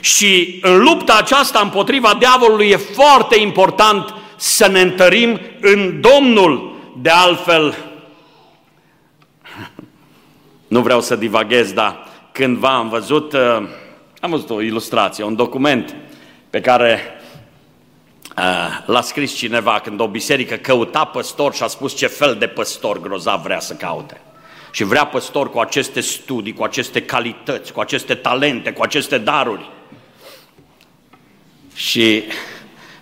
Și 0.00 0.58
în 0.62 0.78
lupta 0.78 1.16
aceasta 1.16 1.60
împotriva 1.60 2.16
diavolului 2.18 2.68
e 2.68 2.76
foarte 2.76 3.40
important 3.40 4.14
să 4.36 4.68
ne 4.68 4.80
întărim 4.80 5.40
în 5.60 6.00
Domnul. 6.00 6.72
De 7.02 7.10
altfel, 7.10 7.74
nu 10.68 10.80
vreau 10.80 11.00
să 11.00 11.16
divaghez, 11.16 11.72
dar 11.72 12.06
cândva 12.32 12.76
am 12.76 12.88
văzut, 12.88 13.32
uh, 13.32 13.68
am 14.20 14.30
văzut 14.30 14.50
o 14.50 14.60
ilustrație, 14.60 15.24
un 15.24 15.34
document 15.34 15.96
pe 16.50 16.60
care 16.60 17.00
uh, 18.38 18.84
l-a 18.86 19.00
scris 19.00 19.34
cineva 19.34 19.80
când 19.80 20.00
o 20.00 20.08
biserică 20.08 20.54
căuta 20.54 21.04
păstor 21.04 21.54
și 21.54 21.62
a 21.62 21.66
spus 21.66 21.96
ce 21.96 22.06
fel 22.06 22.36
de 22.38 22.46
păstor 22.46 23.00
grozav 23.00 23.42
vrea 23.42 23.60
să 23.60 23.74
caute. 23.74 24.20
Și 24.70 24.84
vrea 24.84 25.06
păstor 25.06 25.50
cu 25.50 25.58
aceste 25.58 26.00
studii, 26.00 26.52
cu 26.52 26.62
aceste 26.62 27.02
calități, 27.02 27.72
cu 27.72 27.80
aceste 27.80 28.14
talente, 28.14 28.72
cu 28.72 28.82
aceste 28.82 29.18
daruri. 29.18 29.70
Și 31.74 32.22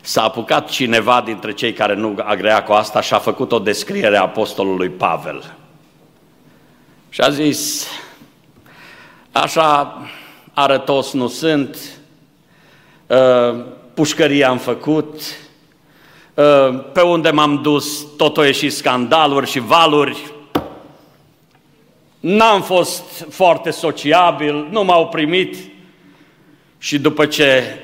s-a 0.01 0.22
apucat 0.22 0.68
cineva 0.68 1.22
dintre 1.25 1.53
cei 1.53 1.72
care 1.72 1.94
nu 1.94 2.16
agrea 2.25 2.62
cu 2.62 2.72
asta 2.72 3.01
și 3.01 3.14
a 3.14 3.18
făcut 3.18 3.53
o 3.53 3.59
descriere 3.59 4.16
a 4.16 4.22
apostolului 4.22 4.88
Pavel. 4.88 5.57
Și 7.12 7.20
a 7.20 7.31
zis, 7.31 7.87
așa 9.33 10.01
arătos 10.53 11.12
nu 11.12 11.29
sunt, 11.29 11.79
ă, 13.11 13.53
pușcăria 13.94 14.48
am 14.48 14.59
făcut, 14.59 15.20
ă, 16.37 16.72
pe 16.92 17.01
unde 17.01 17.31
m-am 17.31 17.62
dus 17.62 18.07
tot 18.16 18.37
o 18.37 18.44
ieșit 18.44 18.72
scandaluri 18.72 19.51
și 19.51 19.59
valuri, 19.59 20.33
n-am 22.20 22.62
fost 22.62 23.27
foarte 23.31 23.70
sociabil, 23.70 24.66
nu 24.70 24.85
m-au 24.85 25.09
primit 25.09 25.57
și 26.79 26.98
după 26.98 27.27
ce 27.27 27.79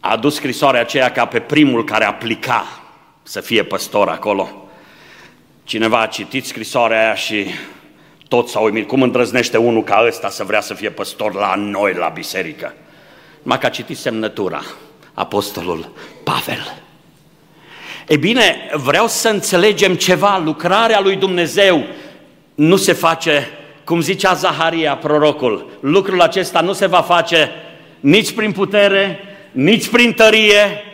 a 0.00 0.10
adus 0.10 0.34
scrisoarea 0.34 0.80
aceea 0.80 1.12
ca 1.12 1.26
pe 1.26 1.40
primul 1.40 1.84
care 1.84 2.04
aplica 2.04 2.82
să 3.22 3.40
fie 3.40 3.62
păstor 3.62 4.08
acolo. 4.08 4.68
Cineva 5.64 6.00
a 6.00 6.06
citit 6.06 6.46
scrisoarea 6.46 7.04
aia 7.04 7.14
și 7.14 7.46
toți 8.28 8.50
s-au 8.52 8.64
uimit. 8.64 8.86
Cum 8.86 9.02
îndrăznește 9.02 9.56
unul 9.56 9.82
ca 9.84 10.04
ăsta 10.06 10.28
să 10.28 10.44
vrea 10.44 10.60
să 10.60 10.74
fie 10.74 10.90
păstor 10.90 11.34
la 11.34 11.54
noi, 11.54 11.94
la 11.94 12.08
biserică? 12.08 12.74
Numai 13.42 13.58
că 13.58 13.66
a 13.66 13.70
citit 13.70 13.96
semnătura, 13.96 14.62
apostolul 15.14 15.92
Pavel. 16.24 16.82
E 18.08 18.16
bine, 18.16 18.70
vreau 18.72 19.06
să 19.06 19.28
înțelegem 19.28 19.94
ceva, 19.94 20.38
lucrarea 20.44 21.00
lui 21.00 21.16
Dumnezeu 21.16 21.84
nu 22.54 22.76
se 22.76 22.92
face, 22.92 23.48
cum 23.84 24.00
zicea 24.00 24.32
Zaharia, 24.32 24.96
prorocul, 24.96 25.70
lucrul 25.80 26.20
acesta 26.20 26.60
nu 26.60 26.72
se 26.72 26.86
va 26.86 27.00
face 27.00 27.50
nici 28.00 28.32
prin 28.32 28.52
putere, 28.52 29.18
nici 29.52 29.88
prin 29.88 30.12
tărie, 30.12 30.84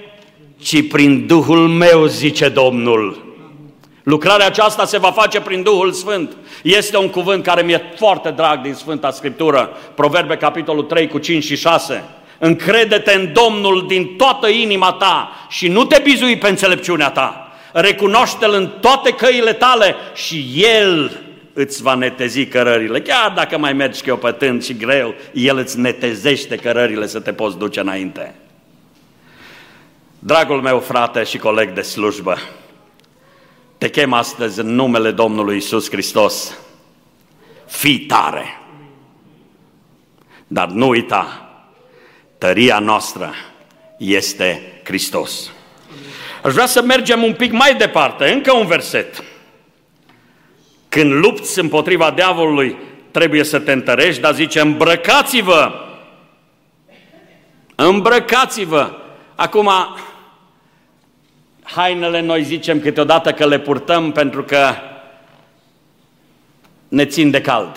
ci 0.57 0.89
prin 0.89 1.27
Duhul 1.27 1.69
meu, 1.69 2.07
zice 2.07 2.49
Domnul. 2.49 3.32
Lucrarea 4.03 4.47
aceasta 4.47 4.85
se 4.85 4.99
va 4.99 5.11
face 5.11 5.41
prin 5.41 5.63
Duhul 5.63 5.93
Sfânt. 5.93 6.37
Este 6.63 6.97
un 6.97 7.09
cuvânt 7.09 7.43
care 7.43 7.63
mi-e 7.63 7.83
foarte 7.97 8.31
drag 8.31 8.61
din 8.61 8.75
Sfânta 8.75 9.11
Scriptură, 9.11 9.77
Proverbe 9.95 10.37
capitolul 10.37 10.83
3 10.83 11.09
cu 11.09 11.19
5 11.19 11.45
și 11.45 11.57
6. 11.57 12.05
Încrede-te 12.39 13.13
în 13.13 13.33
Domnul 13.33 13.87
din 13.89 14.17
toată 14.17 14.49
inima 14.49 14.93
ta 14.93 15.47
și 15.49 15.69
nu 15.69 15.85
te 15.85 16.01
bizui 16.03 16.39
pe 16.39 16.49
înțelepciunea 16.49 17.11
ta. 17.11 17.53
Recunoaște-L 17.73 18.53
în 18.53 18.71
toate 18.81 19.11
căile 19.11 19.53
tale 19.53 19.95
și 20.15 20.51
El 20.57 21.21
îți 21.53 21.83
va 21.83 21.95
netezi 21.95 22.47
cărările. 22.47 23.01
Chiar 23.01 23.33
dacă 23.35 23.59
mai 23.59 23.73
mergi 23.73 24.03
chiopătând 24.03 24.65
și 24.65 24.77
greu, 24.77 25.15
El 25.33 25.59
îți 25.59 25.79
netezește 25.79 26.57
cărările 26.57 27.07
să 27.07 27.21
te 27.21 27.33
poți 27.33 27.59
duce 27.59 27.81
înainte. 27.81 28.35
Dragul 30.19 30.61
meu 30.61 30.79
frate 30.79 31.23
și 31.23 31.39
coleg 31.39 31.73
de 31.73 31.81
slujbă, 31.81 32.37
te 33.83 33.91
chem 33.91 34.13
astăzi 34.13 34.61
în 34.61 34.75
numele 34.75 35.11
Domnului 35.11 35.57
Isus 35.57 35.91
Hristos. 35.91 36.59
Fii 37.67 37.99
tare! 37.99 38.61
Dar 40.47 40.69
nu 40.69 40.89
uita, 40.89 41.51
tăria 42.39 42.79
noastră 42.79 43.35
este 43.99 44.81
Hristos. 44.85 45.51
Aș 46.43 46.53
vrea 46.53 46.67
să 46.67 46.83
mergem 46.83 47.23
un 47.23 47.35
pic 47.35 47.53
mai 47.53 47.75
departe, 47.75 48.33
încă 48.33 48.53
un 48.53 48.67
verset. 48.67 49.25
Când 50.89 51.13
lupți 51.13 51.59
împotriva 51.59 52.11
diavolului, 52.11 52.77
trebuie 53.11 53.45
să 53.45 53.59
te 53.59 53.73
întărești, 53.73 54.21
dar 54.21 54.35
zice, 54.35 54.61
îmbrăcați-vă! 54.61 55.73
Îmbrăcați-vă! 57.75 58.91
Acum, 59.35 59.71
hainele 61.63 62.21
noi 62.21 62.43
zicem 62.43 62.81
câteodată 62.81 63.33
că 63.33 63.47
le 63.47 63.59
purtăm 63.59 64.13
pentru 64.13 64.43
că 64.45 64.75
ne 66.89 67.05
țin 67.05 67.31
de 67.31 67.41
cald. 67.41 67.77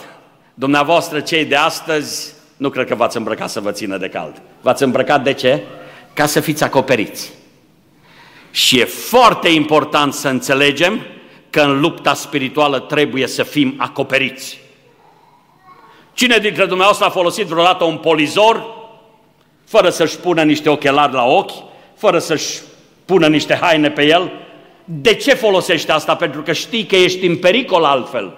Dumneavoastră, 0.53 1.19
cei 1.19 1.45
de 1.45 1.55
astăzi, 1.55 2.33
nu 2.57 2.69
cred 2.69 2.87
că 2.87 2.95
v-ați 2.95 3.17
îmbrăcat 3.17 3.49
să 3.49 3.59
vă 3.59 3.71
țină 3.71 3.97
de 3.97 4.09
cald. 4.09 4.41
V-ați 4.61 4.83
îmbrăcat 4.83 5.23
de 5.23 5.33
ce? 5.33 5.63
Ca 6.13 6.25
să 6.25 6.39
fiți 6.39 6.63
acoperiți. 6.63 7.31
Și 8.51 8.79
e 8.79 8.85
foarte 8.85 9.49
important 9.49 10.13
să 10.13 10.27
înțelegem 10.27 11.01
că 11.49 11.61
în 11.61 11.79
lupta 11.79 12.13
spirituală 12.13 12.79
trebuie 12.79 13.27
să 13.27 13.43
fim 13.43 13.73
acoperiți. 13.77 14.59
Cine 16.13 16.37
dintre 16.37 16.65
dumneavoastră 16.65 17.05
a 17.05 17.09
folosit 17.09 17.45
vreodată 17.45 17.83
un 17.83 17.97
polizor 17.97 18.65
fără 19.65 19.89
să-și 19.89 20.17
pună 20.17 20.43
niște 20.43 20.69
ochelari 20.69 21.13
la 21.13 21.23
ochi, 21.23 21.51
fără 21.95 22.19
să-și 22.19 22.59
pună 23.05 23.27
niște 23.27 23.55
haine 23.61 23.91
pe 23.91 24.05
el? 24.05 24.31
De 24.85 25.13
ce 25.13 25.33
folosește 25.33 25.91
asta? 25.91 26.15
Pentru 26.15 26.41
că 26.41 26.53
știi 26.53 26.85
că 26.85 26.95
ești 26.95 27.25
în 27.25 27.37
pericol 27.37 27.83
altfel. 27.83 28.37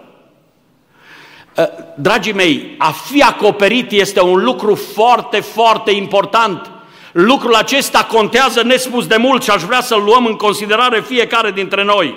Ă, 1.58 1.70
dragii 1.96 2.34
mei, 2.34 2.76
a 2.78 2.92
fi 2.92 3.22
acoperit 3.22 3.92
este 3.92 4.22
un 4.22 4.44
lucru 4.44 4.76
foarte, 4.76 5.40
foarte 5.40 5.92
important. 5.92 6.72
Lucrul 7.12 7.56
acesta 7.56 8.04
contează 8.04 8.64
nespus 8.64 9.08
de 9.08 9.16
mult 9.16 9.44
și 9.44 9.50
aș 9.50 9.62
vrea 9.62 9.82
să-l 9.82 10.04
luăm 10.04 10.26
în 10.26 10.36
considerare 10.36 11.02
fiecare 11.02 11.52
dintre 11.52 11.84
noi. 11.84 12.16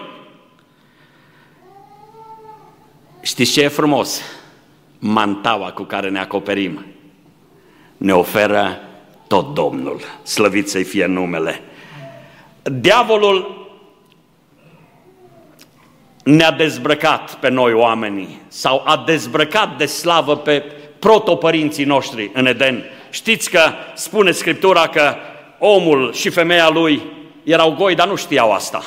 Știți 3.20 3.52
ce 3.52 3.60
e 3.60 3.68
frumos? 3.68 4.22
Mantaua 4.98 5.72
cu 5.72 5.82
care 5.82 6.08
ne 6.08 6.18
acoperim 6.18 6.84
ne 8.00 8.14
oferă 8.14 8.80
tot 9.26 9.54
Domnul. 9.54 10.00
Slăvit 10.22 10.68
să-i 10.68 10.84
fie 10.84 11.06
numele. 11.06 11.60
Diavolul 12.70 13.68
ne-a 16.24 16.50
dezbrăcat 16.50 17.35
pe 17.35 17.48
noi 17.48 17.72
oamenii 17.72 18.40
sau 18.48 18.83
a 18.85 19.02
dezbrăcat 19.06 19.76
de 19.76 19.87
slavă 19.87 20.37
pe 20.37 20.64
protopărinții 20.98 21.85
noștri 21.85 22.30
în 22.35 22.46
Eden. 22.46 22.85
Știți 23.11 23.50
că 23.50 23.61
spune 23.94 24.30
Scriptura 24.30 24.88
că 24.88 25.14
omul 25.59 26.12
și 26.12 26.30
femeia 26.30 26.68
lui 26.68 27.02
erau 27.42 27.74
goi, 27.74 27.94
dar 27.94 28.09
nu 28.09 28.16
știau 28.16 28.52
asta. 28.52 28.85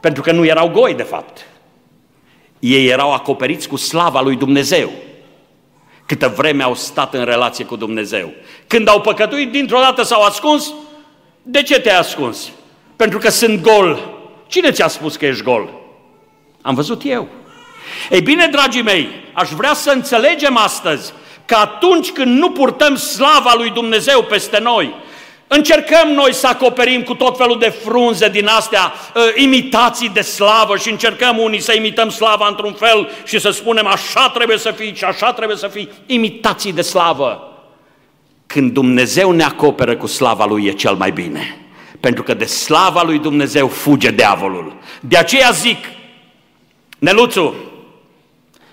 Pentru 0.00 0.22
că 0.22 0.32
nu 0.32 0.44
erau 0.44 0.68
goi, 0.68 0.94
de 0.94 1.02
fapt. 1.02 1.46
Ei 2.58 2.86
erau 2.86 3.12
acoperiți 3.12 3.68
cu 3.68 3.76
slava 3.76 4.20
lui 4.20 4.36
Dumnezeu. 4.36 4.90
Câtă 6.06 6.28
vreme 6.28 6.62
au 6.62 6.74
stat 6.74 7.14
în 7.14 7.24
relație 7.24 7.64
cu 7.64 7.76
Dumnezeu. 7.76 8.32
Când 8.66 8.88
au 8.88 9.00
păcătuit, 9.00 9.50
dintr-o 9.50 9.78
dată 9.78 10.02
s-au 10.02 10.22
ascuns. 10.22 10.72
De 11.42 11.62
ce 11.62 11.80
te-ai 11.80 11.98
ascuns? 11.98 12.50
Pentru 12.96 13.18
că 13.18 13.30
sunt 13.30 13.60
gol. 13.60 14.12
Cine 14.46 14.70
ți-a 14.70 14.88
spus 14.88 15.16
că 15.16 15.26
ești 15.26 15.42
gol? 15.42 15.68
Am 16.62 16.74
văzut 16.74 17.02
eu. 17.04 17.28
Ei 18.10 18.20
bine, 18.20 18.46
dragii 18.46 18.82
mei, 18.82 19.08
aș 19.32 19.48
vrea 19.50 19.74
să 19.74 19.90
înțelegem 19.90 20.56
astăzi 20.56 21.12
că 21.44 21.54
atunci 21.54 22.10
când 22.10 22.38
nu 22.38 22.50
purtăm 22.50 22.96
slava 22.96 23.54
lui 23.56 23.70
Dumnezeu 23.70 24.22
peste 24.22 24.58
noi, 24.58 24.94
Încercăm 25.46 26.08
noi 26.08 26.34
să 26.34 26.46
acoperim 26.46 27.02
cu 27.02 27.14
tot 27.14 27.36
felul 27.36 27.58
de 27.58 27.68
frunze 27.68 28.28
din 28.28 28.46
astea, 28.46 28.92
uh, 29.14 29.22
imitații 29.34 30.08
de 30.08 30.20
slavă 30.20 30.76
și 30.76 30.90
încercăm 30.90 31.38
unii 31.38 31.60
să 31.60 31.74
imităm 31.74 32.08
slava 32.08 32.48
într-un 32.48 32.72
fel 32.72 33.08
și 33.24 33.38
să 33.40 33.50
spunem 33.50 33.86
așa 33.86 34.28
trebuie 34.28 34.58
să 34.58 34.70
fii 34.70 34.94
și 34.94 35.04
așa 35.04 35.32
trebuie 35.32 35.56
să 35.56 35.68
fii, 35.68 35.88
imitații 36.06 36.72
de 36.72 36.82
slavă. 36.82 37.52
Când 38.46 38.72
Dumnezeu 38.72 39.30
ne 39.30 39.42
acoperă 39.42 39.96
cu 39.96 40.06
slava 40.06 40.44
Lui 40.44 40.64
e 40.64 40.72
cel 40.72 40.94
mai 40.94 41.10
bine. 41.10 41.63
Pentru 42.04 42.22
că 42.22 42.34
de 42.34 42.44
slava 42.44 43.02
Lui 43.02 43.18
Dumnezeu 43.18 43.68
fuge 43.68 44.10
diavolul. 44.10 44.76
De 45.00 45.16
aceea 45.16 45.50
zic, 45.50 45.78
Neluțu, 46.98 47.54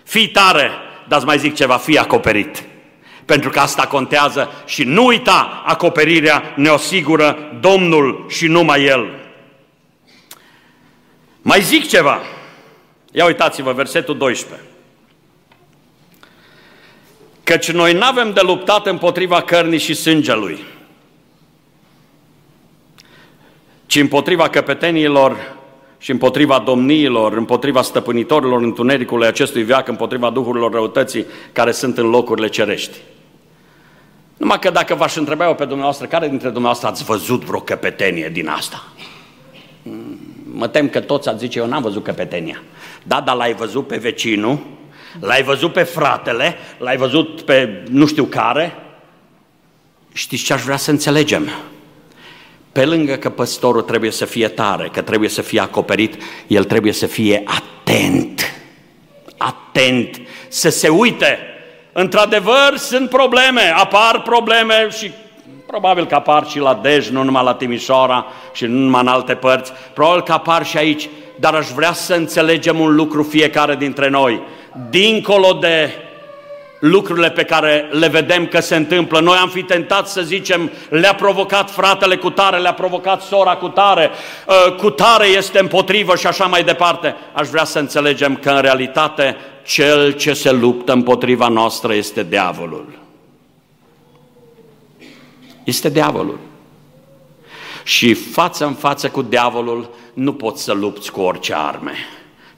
fii 0.04 0.28
tare, 0.28 0.72
dar 1.08 1.24
mai 1.24 1.38
zic 1.40 1.56
ceva, 1.56 1.78
fii 1.78 1.98
acoperit 1.98 2.64
pentru 3.26 3.50
că 3.50 3.60
asta 3.60 3.88
contează 3.88 4.52
și 4.66 4.84
nu 4.84 5.06
uita, 5.06 5.64
acoperirea 5.66 6.54
ne 6.56 6.70
asigură 6.70 7.58
Domnul 7.60 8.26
și 8.30 8.48
numai 8.48 8.84
El. 8.84 9.20
Mai 11.42 11.62
zic 11.62 11.88
ceva. 11.88 12.22
Ia 13.12 13.26
uitați-vă, 13.26 13.72
versetul 13.72 14.18
12. 14.18 14.66
Căci 17.44 17.72
noi 17.72 17.94
nu 17.94 18.04
avem 18.04 18.34
de 18.34 18.42
luptat 18.42 18.86
împotriva 18.88 19.42
cărnii 19.42 19.80
și 19.80 19.94
sângelui, 19.94 20.64
ci 23.92 23.96
împotriva 23.96 24.50
căpeteniilor 24.50 25.56
și 25.98 26.12
împotriva 26.12 26.60
domniilor, 26.66 27.38
împotriva 27.38 27.82
stăpânitorilor 27.82 28.62
întunericului 28.62 29.28
acestui 29.28 29.64
veac, 29.64 29.88
împotriva 29.88 30.30
duhurilor 30.30 30.72
răutății 30.72 31.26
care 31.52 31.72
sunt 31.72 31.98
în 31.98 32.10
locurile 32.10 32.48
cerești. 32.48 32.98
Numai 34.38 34.60
că 34.60 34.70
dacă 34.70 34.96
v-aș 34.96 35.16
întreba 35.16 35.46
eu 35.46 35.56
pe 35.56 35.66
dumneavoastră, 35.66 36.08
care 36.08 36.28
dintre 36.28 36.48
dumneavoastră 36.50 36.88
ați 36.88 37.04
văzut 37.04 37.44
vreo 37.44 37.60
căpetenie 37.60 38.30
din 38.30 38.48
asta? 38.48 38.84
Mm, 39.84 40.20
mă 40.54 40.68
tem 40.68 40.90
că 40.90 41.00
toți 41.00 41.30
ați 41.30 41.40
zice, 41.40 41.60
eu 41.60 41.68
n-am 41.68 41.82
văzut 41.82 42.04
căpetenia. 42.04 42.62
Da, 43.04 43.22
dar 43.22 43.36
l-ai 43.36 43.54
văzut 43.54 43.88
pe 43.88 43.98
vecinul, 43.98 44.60
l-ai 45.20 45.44
văzut 45.44 45.74
pe 45.74 45.84
fratele, 45.84 46.56
l-ai 46.78 46.98
văzut 46.98 47.42
pe 47.42 47.84
nu 47.90 48.06
știu 48.06 48.24
care. 48.24 48.76
Știți 50.14 50.44
ce 50.44 50.54
aș 50.54 50.62
vrea 50.62 50.78
să 50.78 50.92
înțelegem? 50.92 51.50
Pe 52.72 52.86
lângă 52.86 53.16
că 53.16 53.30
păstorul 53.30 53.82
trebuie 53.82 54.12
să 54.12 54.26
fie 54.26 54.48
tare, 54.48 54.90
că 54.94 55.02
trebuie 55.02 55.30
să 55.30 55.42
fie 55.42 55.60
acoperit, 55.60 56.24
el 56.48 56.64
trebuie 56.64 56.94
să 56.94 57.06
fie 57.06 57.44
atent. 57.46 58.54
Atent, 59.38 60.22
să 60.48 60.70
se 60.70 60.88
uite. 60.88 61.40
Într-adevăr, 61.92 62.78
sunt 62.78 63.10
probleme, 63.10 63.74
apar 63.76 64.22
probleme 64.22 64.88
și 64.98 65.12
probabil 65.68 66.06
că 66.06 66.16
apar 66.16 66.48
și 66.48 66.60
la 66.60 66.74
Dej, 66.74 67.10
nu 67.10 67.24
numai 67.24 67.44
la 67.44 67.54
Timișoara 67.54 68.26
și 68.54 68.66
nu 68.66 68.78
numai 68.78 69.02
în 69.02 69.08
alte 69.08 69.34
părți, 69.34 69.72
probabil 69.94 70.22
că 70.22 70.32
apar 70.32 70.66
și 70.66 70.78
aici, 70.78 71.10
dar 71.40 71.54
aș 71.54 71.68
vrea 71.68 71.94
să 71.94 72.14
înțelegem 72.14 72.80
un 72.80 72.96
lucru 72.96 73.24
fiecare 73.24 73.76
dintre 73.76 74.10
noi. 74.10 74.42
Dincolo 74.90 75.54
de 75.54 75.92
lucrurile 76.82 77.32
pe 77.32 77.44
care 77.44 77.88
le 77.92 78.08
vedem 78.08 78.48
că 78.48 78.60
se 78.60 78.76
întâmplă. 78.76 79.20
Noi 79.20 79.38
am 79.38 79.50
fi 79.50 79.64
tentat 79.64 80.08
să 80.08 80.22
zicem, 80.22 80.72
le-a 80.90 81.16
provocat 81.16 81.72
fratele 81.72 82.16
cu 82.16 82.30
tare, 82.30 82.58
le-a 82.58 82.74
provocat 82.74 83.22
sora 83.22 83.56
cu 83.56 83.68
tare, 83.68 84.10
ă, 84.68 84.72
cu 84.72 84.90
tare 84.90 85.28
este 85.28 85.60
împotrivă 85.60 86.16
și 86.16 86.28
așa 86.28 86.46
mai 86.46 86.64
departe. 86.64 87.16
Aș 87.34 87.48
vrea 87.48 87.64
să 87.64 87.80
înțelegem 87.80 88.36
că 88.36 88.50
în 88.50 88.62
realitate 88.62 89.38
cel 89.66 90.12
ce 90.12 90.34
se 90.34 90.52
luptă 90.52 90.92
împotriva 90.92 91.48
noastră 91.48 91.94
este 91.94 92.24
diavolul. 92.24 93.00
Este 95.64 95.90
diavolul. 95.90 96.40
Și 97.84 98.14
față 98.14 98.66
în 98.66 98.74
față 98.74 99.10
cu 99.10 99.22
diavolul 99.22 99.90
nu 100.14 100.34
poți 100.34 100.64
să 100.64 100.74
lupți 100.74 101.12
cu 101.12 101.22
orice 101.22 101.54
arme, 101.56 101.94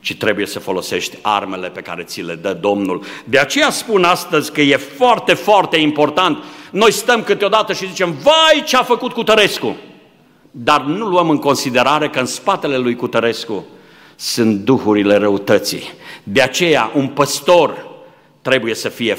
ci 0.04 0.16
trebuie 0.16 0.46
să 0.46 0.60
folosești 0.60 1.18
armele 1.22 1.70
pe 1.70 1.82
care 1.82 2.04
ți 2.04 2.22
le 2.22 2.36
dă 2.36 2.54
Domnul. 2.54 3.04
De 3.24 3.40
aceea 3.40 3.70
spun 3.70 4.04
astăzi 4.04 4.52
că 4.52 4.62
e 4.62 4.78
foarte, 4.78 5.34
foarte 5.34 5.78
important. 5.78 6.44
Noi 6.72 6.92
stăm 6.92 7.24
câteodată 7.24 7.74
și 7.74 7.88
zicem, 7.88 8.12
vai 8.12 8.64
ce 8.66 8.78
a 8.78 8.84
făcut 8.84 9.12
Cutărescu! 9.12 9.76
Dar 10.52 10.82
nu 10.82 11.06
luăm 11.06 11.30
în 11.30 11.38
considerare 11.38 12.10
că 12.10 12.20
în 12.20 12.26
spatele 12.26 12.78
lui 12.78 12.96
Cutărescu 12.96 13.66
sunt 14.16 14.60
duhurile 14.60 15.16
răutății. 15.16 15.84
De 16.24 16.42
aceea 16.42 16.92
un 16.94 17.08
păstor 17.08 17.88
trebuie 18.42 18.76
să 18.76 18.90
fie 18.90 19.18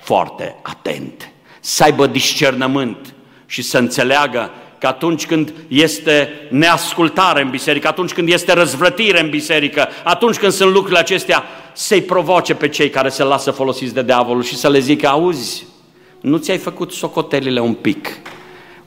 foarte 0.00 0.56
atent, 0.62 1.30
să 1.60 1.82
aibă 1.82 2.06
discernământ 2.06 3.14
și 3.46 3.62
să 3.62 3.78
înțeleagă 3.78 4.50
că 4.78 4.86
atunci 4.86 5.26
când 5.26 5.52
este 5.68 6.30
neascultare 6.50 7.42
în 7.42 7.50
biserică, 7.50 7.88
atunci 7.88 8.12
când 8.12 8.28
este 8.28 8.52
răzvrătire 8.52 9.20
în 9.20 9.30
biserică, 9.30 9.88
atunci 10.04 10.36
când 10.36 10.52
sunt 10.52 10.70
lucrurile 10.70 10.98
acestea, 10.98 11.44
să-i 11.72 12.02
provoace 12.02 12.54
pe 12.54 12.68
cei 12.68 12.90
care 12.90 13.08
se 13.08 13.22
lasă 13.22 13.50
folosiți 13.50 13.94
de 13.94 14.02
diavolul 14.02 14.42
și 14.42 14.56
să 14.56 14.68
le 14.68 14.78
zică, 14.78 15.08
auzi, 15.08 15.66
nu 16.20 16.36
ți-ai 16.36 16.58
făcut 16.58 16.92
socotelile 16.92 17.60
un 17.60 17.74
pic? 17.74 18.08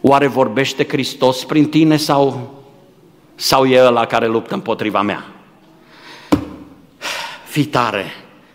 Oare 0.02 0.28
vorbește 0.28 0.88
Hristos 0.88 1.44
prin 1.44 1.70
tine 1.70 1.98
sau, 1.98 2.54
sau 3.36 3.66
e 3.66 3.86
ăla 3.86 4.06
care 4.06 4.28
luptă 4.28 4.54
împotriva 4.54 5.02
mea? 5.02 5.26
Fii 7.46 7.66
tare, 7.66 8.06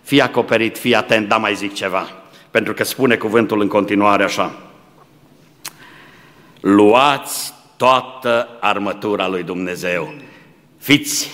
fii 0.03 0.20
acoperit, 0.20 0.79
fii 0.79 0.94
atent, 0.94 1.29
dar 1.29 1.38
mai 1.38 1.55
zic 1.55 1.75
ceva, 1.75 2.09
pentru 2.51 2.75
că 2.75 2.85
spune 2.85 3.14
cuvântul 3.14 3.61
în 3.61 3.68
continuare 3.68 4.25
așa 4.25 4.65
luați 6.66 7.52
toată 7.76 8.48
armătura 8.61 9.29
lui 9.29 9.42
Dumnezeu. 9.42 10.14
Fiți, 10.79 11.31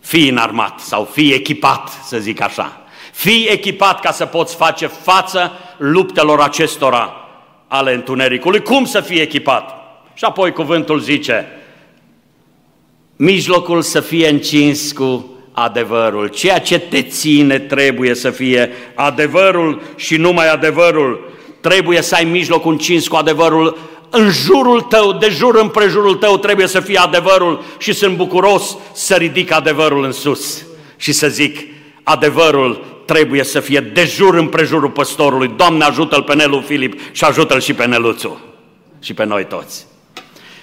fii 0.00 0.28
înarmat 0.28 0.80
sau 0.80 1.04
fii 1.04 1.32
echipat, 1.32 1.88
să 2.04 2.18
zic 2.18 2.40
așa. 2.40 2.80
Fii 3.12 3.46
echipat 3.50 4.00
ca 4.00 4.12
să 4.12 4.26
poți 4.26 4.56
face 4.56 4.86
față 4.86 5.52
luptelor 5.76 6.40
acestora 6.40 7.12
ale 7.68 7.94
întunericului. 7.94 8.62
Cum 8.62 8.84
să 8.84 9.00
fii 9.00 9.20
echipat? 9.20 9.74
Și 10.14 10.24
apoi 10.24 10.52
cuvântul 10.52 10.98
zice, 10.98 11.46
mijlocul 13.16 13.82
să 13.82 14.00
fie 14.00 14.28
încins 14.28 14.92
cu 14.92 15.30
adevărul. 15.52 16.28
Ceea 16.28 16.58
ce 16.58 16.78
te 16.78 17.02
ține 17.02 17.58
trebuie 17.58 18.14
să 18.14 18.30
fie 18.30 18.70
adevărul 18.94 19.82
și 19.96 20.16
numai 20.16 20.50
adevărul 20.50 21.37
trebuie 21.68 22.02
să 22.02 22.14
ai 22.14 22.24
mijlocul 22.24 22.72
încins 22.72 23.08
cu 23.08 23.16
adevărul 23.16 23.78
în 24.10 24.30
jurul 24.30 24.80
tău, 24.80 25.12
de 25.12 25.28
jur 25.30 25.56
împrejurul 25.56 26.14
tău 26.14 26.38
trebuie 26.38 26.66
să 26.66 26.80
fie 26.80 26.98
adevărul 26.98 27.64
și 27.78 27.92
sunt 27.92 28.16
bucuros 28.16 28.76
să 28.92 29.14
ridic 29.14 29.52
adevărul 29.52 30.04
în 30.04 30.12
sus 30.12 30.64
și 30.96 31.12
să 31.12 31.28
zic 31.28 31.58
adevărul 32.02 32.84
trebuie 33.04 33.44
să 33.44 33.60
fie 33.60 33.80
de 33.80 34.04
jur 34.04 34.34
împrejurul 34.34 34.90
păstorului. 34.90 35.52
Doamne 35.56 35.84
ajută-l 35.84 36.22
pe 36.22 36.34
Nelu 36.34 36.60
Filip 36.60 37.00
și 37.12 37.24
ajută-l 37.24 37.60
și 37.60 37.74
pe 37.74 37.86
Neluțu 37.86 38.40
și 39.00 39.14
pe 39.14 39.24
noi 39.24 39.44
toți. 39.46 39.86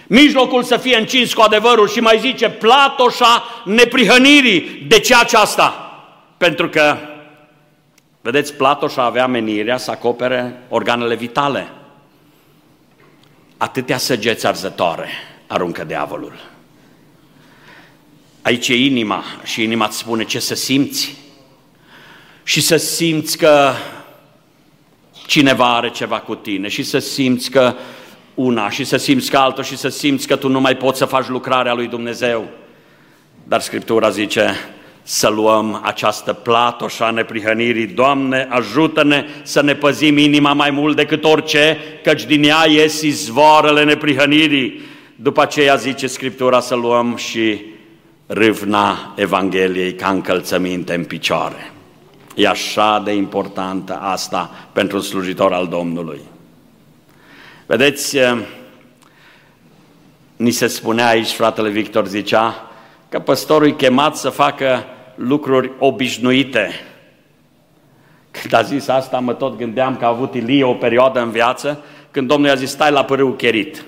Mijlocul 0.08 0.64
să 0.64 0.78
fie 0.78 0.98
încins 0.98 1.34
cu 1.34 1.42
adevărul 1.42 1.88
și 1.88 2.00
mai 2.00 2.18
zice 2.22 2.50
platoșa 2.50 3.44
neprihănirii. 3.66 4.86
De 4.88 5.00
ce 5.00 5.16
aceasta? 5.16 5.92
Pentru 6.38 6.70
că 6.70 6.98
Vedeți, 8.26 8.54
Platoș 8.54 8.96
avea 8.96 9.28
menirea 9.28 9.78
să 9.78 9.92
acopere 9.92 10.64
organele 10.70 11.16
vitale. 11.16 11.72
Atâtea 13.58 13.98
săgeți 13.98 14.48
arzătoare 14.48 15.10
aruncă 15.48 15.84
diavolul. 15.84 16.34
Aici 18.42 18.68
e 18.68 18.76
inima 18.76 19.24
și 19.44 19.64
inima 19.64 19.86
îți 19.86 19.98
spune 19.98 20.24
ce 20.24 20.40
să 20.40 20.56
simți. 20.56 21.16
Și 22.44 22.62
să 22.62 22.76
simți 22.76 23.38
că 23.38 23.72
cineva 25.28 25.76
are 25.76 25.90
ceva 25.90 26.20
cu 26.20 26.36
tine 26.36 26.68
și 26.68 26.84
să 26.84 27.00
simți 27.00 27.52
că 27.52 27.74
una 28.34 28.70
și 28.70 28.84
să 28.84 28.98
simți 28.98 29.30
că 29.30 29.38
altul 29.38 29.64
și 29.64 29.78
să 29.78 29.88
simți 29.88 30.28
că 30.28 30.36
tu 30.36 30.48
nu 30.48 30.60
mai 30.60 30.76
poți 30.78 30.98
să 30.98 31.06
faci 31.06 31.28
lucrarea 31.28 31.74
lui 31.74 31.88
Dumnezeu. 31.88 32.48
Dar 33.44 33.62
Scriptura 33.62 34.10
zice, 34.10 34.56
să 35.08 35.28
luăm 35.28 35.82
această 35.84 36.34
platoșă 36.34 37.04
a 37.04 37.10
neprihănirii. 37.10 37.86
Doamne, 37.86 38.48
ajută-ne 38.50 39.26
să 39.44 39.62
ne 39.62 39.76
păzim 39.76 40.18
inima 40.18 40.54
mai 40.54 40.70
mult 40.70 40.96
decât 40.96 41.24
orice, 41.24 41.78
căci 42.04 42.26
din 42.26 42.44
ea 42.44 42.66
ies 42.70 43.02
izvoarele 43.02 43.84
neprihănirii. 43.84 44.82
După 45.16 45.42
aceea 45.42 45.76
zice 45.76 46.08
Scriptura 46.08 46.60
să 46.60 46.76
luăm 46.76 47.16
și 47.16 47.62
râvna 48.28 49.14
Evangheliei 49.16 49.94
ca 49.94 50.10
încălțăminte 50.10 50.94
în 50.94 51.04
picioare. 51.04 51.72
E 52.36 52.48
așa 52.48 53.02
de 53.06 53.14
importantă 53.14 54.00
asta 54.02 54.68
pentru 54.72 54.98
un 54.98 55.04
slujitor 55.04 55.54
al 55.54 55.68
Domnului. 55.68 56.20
Vedeți, 57.66 58.18
ni 60.36 60.52
se 60.52 60.68
spunea 60.68 61.08
aici, 61.08 61.32
fratele 61.32 61.70
Victor 61.70 62.08
zicea, 62.08 62.70
că 63.10 63.20
păstorul 63.20 63.68
e 63.68 63.72
chemat 63.72 64.16
să 64.16 64.30
facă 64.30 64.86
lucruri 65.16 65.72
obișnuite. 65.80 66.70
Când 68.32 68.54
a 68.54 68.62
zis 68.62 68.88
asta, 68.88 69.20
mă 69.20 69.34
tot 69.34 69.58
gândeam 69.58 69.96
că 69.98 70.06
a 70.06 70.08
avut 70.08 70.34
Ilie 70.34 70.64
o 70.64 70.74
perioadă 70.74 71.22
în 71.22 71.32
viață 71.32 71.84
când 72.12 72.28
Domnul 72.28 72.50
i-a 72.50 72.56
zis, 72.56 72.70
stai 72.70 72.92
la 72.92 73.04
pârâu 73.04 73.32
cherit 73.32 73.86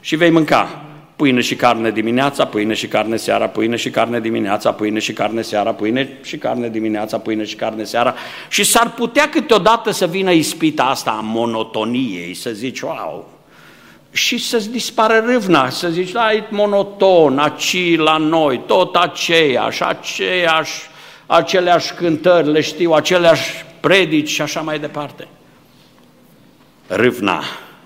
și 0.00 0.16
vei 0.16 0.30
mânca 0.30 0.84
pâine 1.16 1.40
și 1.40 1.56
carne 1.56 1.90
dimineața, 1.90 2.46
pâine 2.46 2.74
și 2.74 2.86
carne 2.86 3.16
seara, 3.16 3.48
pâine 3.48 3.76
și 3.76 3.90
carne 3.90 4.20
dimineața, 4.20 4.72
pâine 4.72 4.98
și 4.98 5.12
carne 5.12 5.42
seara, 5.42 5.74
pâine 5.74 6.18
și 6.22 6.36
carne 6.36 6.68
dimineața, 6.68 7.18
pâine 7.18 7.44
și 7.44 7.54
carne 7.54 7.84
seara. 7.84 8.14
Și 8.48 8.64
s-ar 8.64 8.92
putea 8.94 9.28
câteodată 9.28 9.90
să 9.90 10.06
vină 10.06 10.30
ispita 10.30 10.82
asta 10.82 11.10
a 11.10 11.20
monotoniei, 11.20 12.34
să 12.34 12.50
zici, 12.50 12.80
wow, 12.80 13.31
și 14.12 14.38
să-ți 14.38 14.70
dispare 14.70 15.18
râvna, 15.18 15.70
să 15.70 15.88
zici, 15.88 16.10
da, 16.10 16.32
e 16.32 16.44
monoton, 16.50 17.38
aci 17.38 17.96
la 17.96 18.16
noi, 18.16 18.60
tot 18.66 18.96
aceeași, 18.96 19.82
aceeași, 19.84 20.80
aceleași 21.26 21.92
cântări, 21.92 22.50
le 22.50 22.60
știu, 22.60 22.92
aceleași 22.92 23.64
predici 23.80 24.28
și 24.28 24.42
așa 24.42 24.60
mai 24.60 24.78
departe. 24.78 25.28
Râvna 26.86 27.42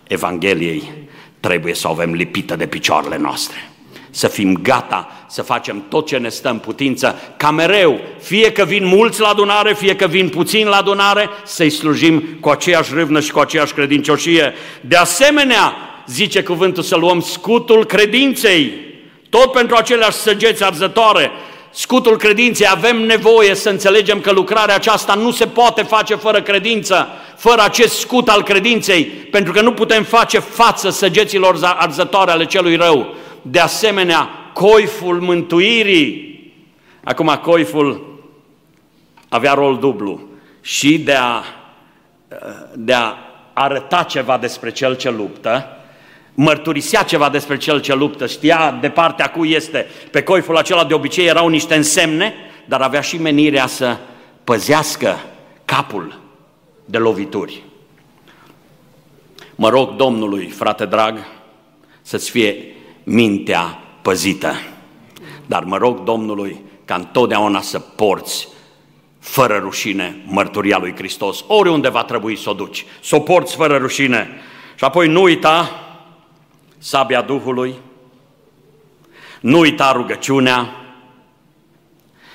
Evangheliei 0.06 0.92
trebuie 1.40 1.74
să 1.74 1.88
o 1.88 1.90
avem 1.90 2.12
lipită 2.12 2.56
de 2.56 2.66
picioarele 2.66 3.16
noastre. 3.16 3.70
Să 4.10 4.28
fim 4.28 4.58
gata 4.62 5.10
să 5.28 5.42
facem 5.42 5.84
tot 5.88 6.06
ce 6.06 6.16
ne 6.16 6.28
stă 6.28 6.48
în 6.48 6.58
putință, 6.58 7.20
ca 7.36 7.50
mereu, 7.50 8.00
fie 8.20 8.52
că 8.52 8.64
vin 8.64 8.86
mulți 8.86 9.20
la 9.20 9.28
adunare, 9.28 9.74
fie 9.74 9.96
că 9.96 10.06
vin 10.06 10.28
puțini 10.28 10.68
la 10.68 10.76
adunare, 10.76 11.28
să-i 11.44 11.70
slujim 11.70 12.38
cu 12.40 12.48
aceeași 12.48 12.94
râvnă 12.94 13.20
și 13.20 13.30
cu 13.30 13.38
aceeași 13.38 13.72
credincioșie. 13.72 14.54
De 14.80 14.96
asemenea, 14.96 15.74
zice 16.06 16.42
cuvântul, 16.42 16.82
să 16.82 16.96
luăm 16.96 17.20
scutul 17.20 17.84
credinței, 17.84 18.72
tot 19.30 19.52
pentru 19.52 19.76
aceleași 19.76 20.16
săgeți 20.16 20.64
arzătoare, 20.64 21.30
scutul 21.70 22.16
credinței, 22.16 22.68
avem 22.70 22.96
nevoie 22.96 23.54
să 23.54 23.68
înțelegem 23.68 24.20
că 24.20 24.32
lucrarea 24.32 24.74
aceasta 24.74 25.14
nu 25.14 25.30
se 25.30 25.46
poate 25.46 25.82
face 25.82 26.14
fără 26.14 26.42
credință, 26.42 27.08
fără 27.36 27.62
acest 27.62 27.98
scut 27.98 28.28
al 28.28 28.42
credinței, 28.42 29.04
pentru 29.04 29.52
că 29.52 29.60
nu 29.60 29.72
putem 29.72 30.02
face 30.02 30.38
față 30.38 30.90
săgeților 30.90 31.58
arzătoare 31.62 32.30
ale 32.30 32.44
celui 32.44 32.76
rău. 32.76 33.14
De 33.42 33.60
asemenea, 33.60 34.28
coiful 34.52 35.20
mântuirii, 35.20 36.24
acum 37.04 37.40
coiful 37.42 38.20
avea 39.28 39.52
rol 39.52 39.78
dublu, 39.78 40.20
și 40.60 40.98
de 40.98 41.12
a, 41.12 41.42
de 42.74 42.92
a 42.92 43.14
arăta 43.52 44.02
ceva 44.02 44.38
despre 44.38 44.70
cel 44.70 44.96
ce 44.96 45.10
luptă, 45.10 45.75
mărturisea 46.36 47.02
ceva 47.02 47.28
despre 47.28 47.56
cel 47.56 47.80
ce 47.80 47.94
luptă, 47.94 48.26
știa 48.26 48.78
de 48.80 48.88
partea 48.88 49.30
cui 49.30 49.50
este. 49.50 49.86
Pe 50.10 50.22
coiful 50.22 50.56
acela 50.56 50.84
de 50.84 50.94
obicei 50.94 51.26
erau 51.26 51.48
niște 51.48 51.74
însemne, 51.74 52.34
dar 52.64 52.80
avea 52.80 53.00
și 53.00 53.20
menirea 53.20 53.66
să 53.66 53.96
păzească 54.44 55.16
capul 55.64 56.20
de 56.84 56.98
lovituri. 56.98 57.62
Mă 59.54 59.68
rog 59.68 59.96
Domnului, 59.96 60.46
frate 60.46 60.84
drag, 60.84 61.18
să-ți 62.02 62.30
fie 62.30 62.64
mintea 63.04 63.80
păzită. 64.02 64.54
Dar 65.46 65.64
mă 65.64 65.76
rog 65.76 66.02
Domnului 66.02 66.60
ca 66.84 66.94
întotdeauna 66.94 67.60
să 67.60 67.78
porți 67.78 68.48
fără 69.18 69.58
rușine 69.62 70.16
mărturia 70.26 70.78
lui 70.78 70.94
Hristos, 70.96 71.44
oriunde 71.46 71.88
va 71.88 72.04
trebui 72.04 72.36
să 72.36 72.50
o 72.50 72.52
duci, 72.52 72.84
să 73.02 73.16
o 73.16 73.20
porți 73.20 73.56
fără 73.56 73.76
rușine. 73.76 74.28
Și 74.74 74.84
apoi 74.84 75.08
nu 75.08 75.22
uita 75.22 75.85
sabia 76.86 77.22
Duhului, 77.22 77.74
nu 79.40 79.58
uita 79.58 79.92
rugăciunea 79.92 80.70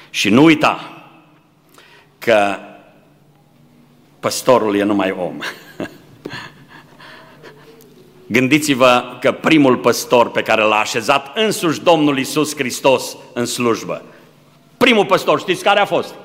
și 0.09 0.29
nu 0.29 0.43
uita 0.43 1.03
că 2.19 2.57
păstorul 4.19 4.75
e 4.75 4.83
numai 4.83 5.11
om. 5.11 5.37
Gândiți-vă 8.27 9.17
că 9.19 9.31
primul 9.31 9.77
păstor 9.77 10.31
pe 10.31 10.41
care 10.41 10.61
l-a 10.61 10.79
așezat 10.79 11.37
însuși 11.37 11.81
Domnul 11.81 12.19
Isus 12.19 12.55
Hristos 12.55 13.17
în 13.33 13.45
slujbă, 13.45 14.01
primul 14.77 15.05
păstor, 15.05 15.39
știți 15.39 15.63
care 15.63 15.79
a 15.79 15.85
fost? 15.85 16.15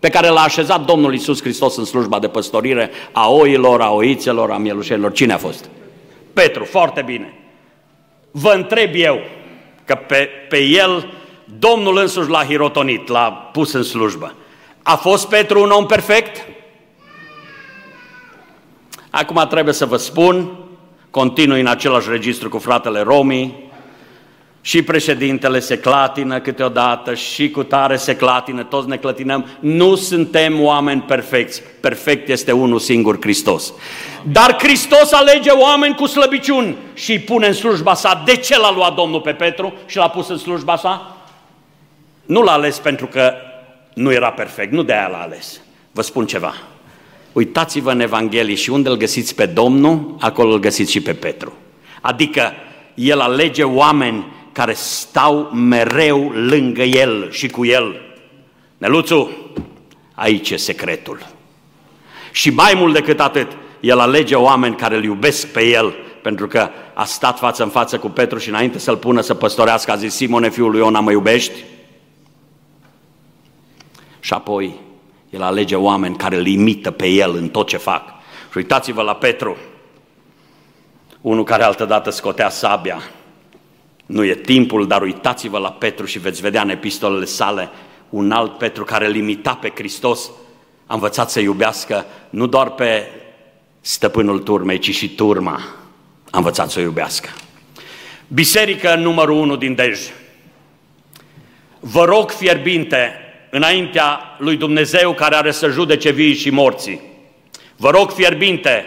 Pe 0.00 0.08
care 0.08 0.28
l-a 0.28 0.42
așezat 0.42 0.84
Domnul 0.84 1.14
Isus 1.14 1.40
Hristos 1.40 1.76
în 1.76 1.84
slujba 1.84 2.18
de 2.18 2.28
păstorire 2.28 2.90
a 3.12 3.28
oilor, 3.30 3.80
a 3.80 3.90
oițelor, 3.90 4.50
a 4.50 4.58
mielușelor. 4.58 5.12
Cine 5.12 5.32
a 5.32 5.38
fost? 5.38 5.68
Petru, 6.32 6.64
foarte 6.64 7.02
bine. 7.02 7.38
Vă 8.36 8.52
întreb 8.54 8.90
eu 8.94 9.20
că 9.84 9.94
pe, 9.94 10.28
pe 10.48 10.62
el 10.62 11.12
Domnul 11.58 11.96
însuși 11.96 12.28
l-a 12.28 12.44
hirotonit, 12.44 13.08
l-a 13.08 13.30
pus 13.30 13.72
în 13.72 13.82
slujbă. 13.82 14.34
A 14.82 14.96
fost 14.96 15.28
Petru 15.28 15.62
un 15.62 15.70
om 15.70 15.86
perfect? 15.86 16.46
Acum 19.10 19.46
trebuie 19.48 19.74
să 19.74 19.86
vă 19.86 19.96
spun, 19.96 20.58
continui 21.10 21.60
în 21.60 21.66
același 21.66 22.10
registru 22.10 22.48
cu 22.48 22.58
fratele 22.58 23.00
Romii, 23.00 23.63
și 24.66 24.82
președintele 24.82 25.60
se 25.60 25.78
clatină 25.78 26.40
câteodată, 26.40 27.14
și 27.14 27.50
cu 27.50 27.62
tare 27.62 27.96
se 27.96 28.16
clatină, 28.16 28.62
toți 28.62 28.88
ne 28.88 28.96
clătinăm. 28.96 29.46
Nu 29.60 29.94
suntem 29.94 30.60
oameni 30.60 31.00
perfecți. 31.00 31.62
Perfect 31.80 32.28
este 32.28 32.52
unul 32.52 32.78
singur, 32.78 33.18
Hristos. 33.20 33.72
Dar 34.22 34.56
Hristos 34.58 35.12
alege 35.12 35.50
oameni 35.50 35.94
cu 35.94 36.06
slăbiciuni 36.06 36.76
și 36.94 37.12
îi 37.12 37.18
pune 37.18 37.46
în 37.46 37.52
slujba 37.52 37.94
sa. 37.94 38.22
De 38.24 38.36
ce 38.36 38.58
l-a 38.58 38.72
luat 38.72 38.94
Domnul 38.94 39.20
pe 39.20 39.32
Petru 39.32 39.74
și 39.86 39.96
l-a 39.96 40.08
pus 40.08 40.28
în 40.28 40.38
slujba 40.38 40.76
sa? 40.76 41.16
Nu 42.26 42.42
l-a 42.42 42.52
ales 42.52 42.78
pentru 42.78 43.06
că 43.06 43.32
nu 43.94 44.12
era 44.12 44.30
perfect, 44.30 44.72
nu 44.72 44.82
de 44.82 44.92
aia 44.92 45.08
l-a 45.08 45.22
ales. 45.22 45.60
Vă 45.92 46.02
spun 46.02 46.26
ceva. 46.26 46.54
Uitați-vă 47.32 47.90
în 47.90 48.00
Evanghelie 48.00 48.54
și 48.54 48.70
unde 48.70 48.88
îl 48.88 48.96
găsiți 48.96 49.34
pe 49.34 49.46
Domnul, 49.46 50.16
acolo 50.20 50.52
îl 50.52 50.60
găsiți 50.60 50.90
și 50.90 51.00
pe 51.00 51.12
Petru. 51.12 51.52
Adică 52.00 52.52
el 52.94 53.20
alege 53.20 53.62
oameni 53.62 54.26
care 54.54 54.72
stau 54.72 55.34
mereu 55.52 56.30
lângă 56.30 56.82
el 56.82 57.30
și 57.30 57.48
cu 57.48 57.64
el. 57.64 58.00
Neluțu, 58.78 59.30
aici 60.14 60.50
e 60.50 60.56
secretul. 60.56 61.26
Și 62.32 62.50
mai 62.50 62.74
mult 62.76 62.92
decât 62.92 63.20
atât, 63.20 63.56
el 63.80 63.98
alege 63.98 64.34
oameni 64.34 64.76
care 64.76 64.96
îl 64.96 65.04
iubesc 65.04 65.46
pe 65.46 65.64
el, 65.64 65.94
pentru 66.22 66.46
că 66.46 66.68
a 66.94 67.04
stat 67.04 67.38
față 67.38 67.62
în 67.62 67.68
față 67.68 67.98
cu 67.98 68.08
Petru 68.08 68.38
și 68.38 68.48
înainte 68.48 68.78
să-l 68.78 68.96
pună 68.96 69.20
să 69.20 69.34
păstorească, 69.34 69.90
a 69.90 69.96
zis, 69.96 70.14
Simone, 70.14 70.50
fiul 70.50 70.70
lui 70.70 70.80
Iona, 70.80 71.00
mă 71.00 71.10
iubești? 71.10 71.64
Și 74.20 74.32
apoi 74.32 74.80
el 75.30 75.42
alege 75.42 75.76
oameni 75.76 76.16
care 76.16 76.36
îl 76.36 76.46
imită 76.46 76.90
pe 76.90 77.06
el 77.06 77.34
în 77.34 77.48
tot 77.48 77.68
ce 77.68 77.76
fac. 77.76 78.02
Și 78.50 78.56
uitați-vă 78.56 79.02
la 79.02 79.14
Petru, 79.14 79.56
unul 81.20 81.44
care 81.44 81.62
altădată 81.62 82.10
scotea 82.10 82.48
sabia. 82.48 83.02
Nu 84.06 84.24
e 84.24 84.34
timpul, 84.34 84.86
dar 84.86 85.02
uitați-vă 85.02 85.58
la 85.58 85.70
Petru 85.70 86.06
și 86.06 86.18
veți 86.18 86.40
vedea 86.40 86.62
în 86.62 86.68
epistolele 86.68 87.24
sale 87.24 87.68
un 88.08 88.30
alt 88.30 88.58
Petru 88.58 88.84
care 88.84 89.06
îl 89.06 89.14
imita 89.14 89.54
pe 89.54 89.72
Hristos. 89.74 90.30
A 90.86 90.94
învățat 90.94 91.30
să 91.30 91.40
iubească 91.40 92.06
nu 92.30 92.46
doar 92.46 92.70
pe 92.70 93.08
stăpânul 93.80 94.38
turmei, 94.38 94.78
ci 94.78 94.94
și 94.94 95.14
turma. 95.14 95.60
A 96.30 96.36
învățat 96.36 96.70
să 96.70 96.78
o 96.78 96.82
iubească. 96.82 97.28
Biserică 98.28 98.94
numărul 98.94 99.36
unu 99.36 99.56
din 99.56 99.74
Dej. 99.74 99.98
Vă 101.80 102.04
rog 102.04 102.30
fierbinte, 102.30 103.12
înaintea 103.50 104.20
lui 104.38 104.56
Dumnezeu 104.56 105.14
care 105.14 105.34
are 105.34 105.50
să 105.50 105.68
judece 105.68 106.10
vii 106.10 106.34
și 106.34 106.50
morții. 106.50 107.00
Vă 107.76 107.90
rog 107.90 108.10
fierbinte, 108.10 108.84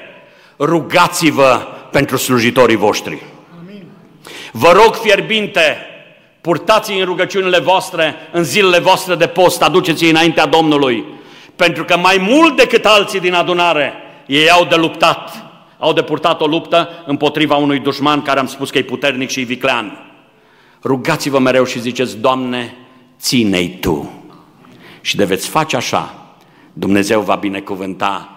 rugați-vă 0.60 1.67
pentru 1.91 2.17
slujitorii 2.17 2.75
voștri. 2.75 3.23
Amin. 4.57 4.71
Vă 4.73 4.81
rog 4.83 4.95
fierbinte, 4.95 5.77
purtați 6.41 6.91
în 6.91 7.05
rugăciunile 7.05 7.59
voastre, 7.59 8.15
în 8.31 8.43
zilele 8.43 8.79
voastre 8.79 9.15
de 9.15 9.27
post, 9.27 9.61
aduceți-i 9.61 10.09
înaintea 10.09 10.45
Domnului, 10.45 11.05
pentru 11.55 11.85
că 11.85 11.97
mai 11.97 12.17
mult 12.29 12.57
decât 12.57 12.85
alții 12.85 13.19
din 13.19 13.33
adunare, 13.33 13.93
ei 14.25 14.49
au 14.49 14.65
de 14.65 14.75
luptat, 14.75 15.45
au 15.77 15.93
de 15.93 16.01
purtat 16.01 16.41
o 16.41 16.45
luptă 16.45 17.03
împotriva 17.05 17.55
unui 17.55 17.79
dușman 17.79 18.21
care 18.21 18.39
am 18.39 18.47
spus 18.47 18.69
că 18.69 18.77
e 18.77 18.83
puternic 18.83 19.29
și 19.29 19.39
e 19.39 19.43
viclean. 19.43 20.11
Rugați-vă 20.83 21.39
mereu 21.39 21.65
și 21.65 21.79
ziceți, 21.79 22.17
Doamne, 22.17 22.75
ține-i 23.19 23.69
Tu. 23.69 24.11
Și 25.01 25.15
de 25.15 25.25
veți 25.25 25.47
face 25.47 25.75
așa, 25.75 26.13
Dumnezeu 26.73 27.21
va 27.21 27.35
binecuvânta 27.35 28.31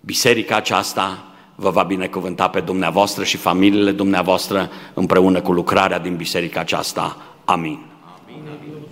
biserica 0.00 0.56
aceasta, 0.56 1.24
vă 1.60 1.70
va 1.70 1.82
binecuvânta 1.82 2.48
pe 2.48 2.60
dumneavoastră 2.60 3.24
și 3.24 3.36
familiile 3.36 3.92
dumneavoastră 3.92 4.70
împreună 4.94 5.40
cu 5.40 5.52
lucrarea 5.52 5.98
din 5.98 6.16
biserica 6.16 6.60
aceasta. 6.60 7.16
Amin. 7.44 7.78
Amin. 8.24 8.87